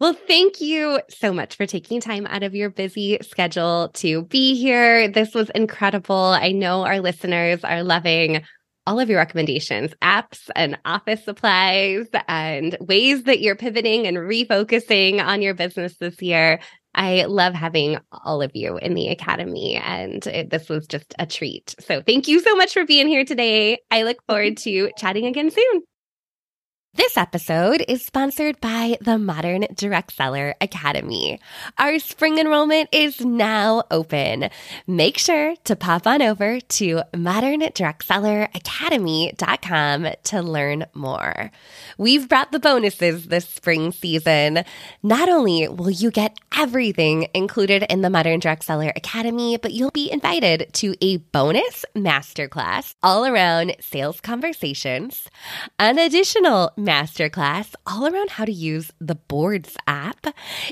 Well, 0.00 0.12
thank 0.12 0.60
you 0.60 1.00
so 1.08 1.32
much 1.32 1.56
for 1.56 1.66
taking 1.66 2.00
time 2.00 2.24
out 2.28 2.44
of 2.44 2.54
your 2.54 2.70
busy 2.70 3.18
schedule 3.22 3.90
to 3.94 4.22
be 4.26 4.54
here. 4.54 5.08
This 5.08 5.34
was 5.34 5.50
incredible. 5.50 6.14
I 6.14 6.52
know 6.52 6.84
our 6.84 7.00
listeners 7.00 7.64
are 7.64 7.82
loving 7.82 8.42
all 8.86 9.00
of 9.00 9.10
your 9.10 9.18
recommendations, 9.18 9.92
apps 10.00 10.50
and 10.54 10.78
office 10.84 11.24
supplies, 11.24 12.06
and 12.28 12.76
ways 12.80 13.24
that 13.24 13.40
you're 13.40 13.56
pivoting 13.56 14.06
and 14.06 14.16
refocusing 14.16 15.20
on 15.20 15.42
your 15.42 15.54
business 15.54 15.96
this 15.98 16.22
year. 16.22 16.60
I 16.94 17.24
love 17.24 17.54
having 17.54 17.98
all 18.24 18.40
of 18.40 18.52
you 18.54 18.78
in 18.78 18.94
the 18.94 19.08
academy, 19.08 19.74
and 19.74 20.24
it, 20.28 20.50
this 20.50 20.68
was 20.68 20.86
just 20.86 21.12
a 21.18 21.26
treat. 21.26 21.74
So, 21.80 22.02
thank 22.02 22.28
you 22.28 22.40
so 22.40 22.54
much 22.56 22.72
for 22.72 22.86
being 22.86 23.08
here 23.08 23.24
today. 23.24 23.78
I 23.90 24.04
look 24.04 24.24
forward 24.26 24.56
to 24.58 24.90
chatting 24.96 25.26
again 25.26 25.50
soon. 25.50 25.82
This 26.94 27.18
episode 27.18 27.84
is 27.86 28.02
sponsored 28.04 28.60
by 28.62 28.96
the 29.02 29.18
Modern 29.18 29.66
Direct 29.74 30.10
Seller 30.10 30.54
Academy. 30.60 31.38
Our 31.76 31.98
spring 31.98 32.38
enrollment 32.38 32.88
is 32.92 33.20
now 33.20 33.82
open. 33.90 34.48
Make 34.86 35.18
sure 35.18 35.54
to 35.64 35.76
pop 35.76 36.06
on 36.06 36.22
over 36.22 36.60
to 36.60 37.02
moderndirectselleracademy.com 37.12 40.08
to 40.24 40.42
learn 40.42 40.86
more. 40.94 41.50
We've 41.98 42.26
brought 42.26 42.52
the 42.52 42.58
bonuses 42.58 43.26
this 43.26 43.46
spring 43.46 43.92
season. 43.92 44.64
Not 45.02 45.28
only 45.28 45.68
will 45.68 45.90
you 45.90 46.10
get 46.10 46.38
everything 46.56 47.28
included 47.34 47.84
in 47.90 48.00
the 48.00 48.08
Modern 48.08 48.40
Direct 48.40 48.64
Seller 48.64 48.94
Academy, 48.96 49.58
but 49.58 49.72
you'll 49.72 49.90
be 49.90 50.10
invited 50.10 50.70
to 50.72 50.94
a 51.02 51.18
bonus 51.18 51.84
masterclass 51.94 52.94
all 53.02 53.26
around 53.26 53.76
sales 53.78 54.22
conversations, 54.22 55.28
an 55.78 55.98
additional 55.98 56.72
masterclass 56.78 57.74
all 57.86 58.06
around 58.06 58.30
how 58.30 58.44
to 58.44 58.52
use 58.52 58.92
the 59.00 59.16
Boards 59.16 59.76
app. 59.86 60.26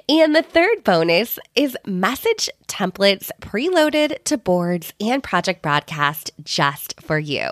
And 0.08 0.34
the 0.34 0.42
third 0.42 0.84
bonus 0.84 1.38
is 1.54 1.76
message 1.84 2.48
templates 2.68 3.30
preloaded 3.40 4.22
to 4.24 4.38
boards 4.38 4.92
and 5.00 5.22
project 5.22 5.62
broadcast 5.62 6.30
just 6.42 7.00
for 7.00 7.18
you. 7.18 7.48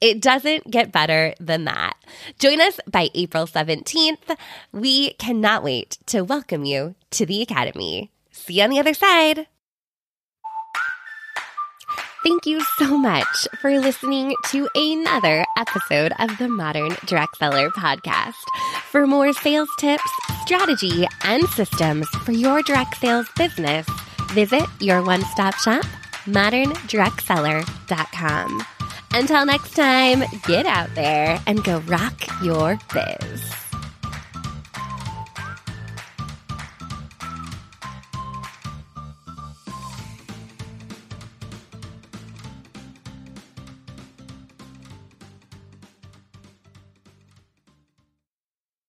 It 0.00 0.22
doesn't 0.22 0.70
get 0.70 0.92
better 0.92 1.34
than 1.40 1.64
that. 1.64 1.94
Join 2.38 2.60
us 2.60 2.78
by 2.90 3.10
April 3.14 3.46
17th. 3.46 4.36
We 4.72 5.14
cannot 5.14 5.64
wait 5.64 5.98
to 6.06 6.22
welcome 6.22 6.64
you 6.64 6.94
to 7.10 7.26
the 7.26 7.42
Academy. 7.42 8.10
See 8.30 8.54
you 8.54 8.62
on 8.62 8.70
the 8.70 8.78
other 8.78 8.94
side. 8.94 9.48
Thank 12.24 12.46
you 12.46 12.60
so 12.78 12.98
much 12.98 13.46
for 13.60 13.78
listening 13.78 14.34
to 14.46 14.68
another 14.74 15.44
episode 15.56 16.12
of 16.18 16.36
the 16.38 16.48
Modern 16.48 16.96
Direct 17.06 17.36
Seller 17.36 17.70
Podcast. 17.70 18.34
For 18.90 19.06
more 19.06 19.32
sales 19.32 19.68
tips, 19.78 20.02
strategy, 20.42 21.06
and 21.22 21.48
systems 21.50 22.08
for 22.24 22.32
your 22.32 22.60
direct 22.62 22.96
sales 22.96 23.28
business, 23.36 23.86
visit 24.32 24.64
your 24.80 25.04
one 25.04 25.22
stop 25.26 25.54
shop, 25.56 25.84
moderndirectseller.com. 26.24 28.64
Until 29.12 29.46
next 29.46 29.76
time, 29.76 30.24
get 30.46 30.66
out 30.66 30.92
there 30.96 31.40
and 31.46 31.62
go 31.62 31.78
rock 31.80 32.14
your 32.42 32.80
biz. 32.92 33.67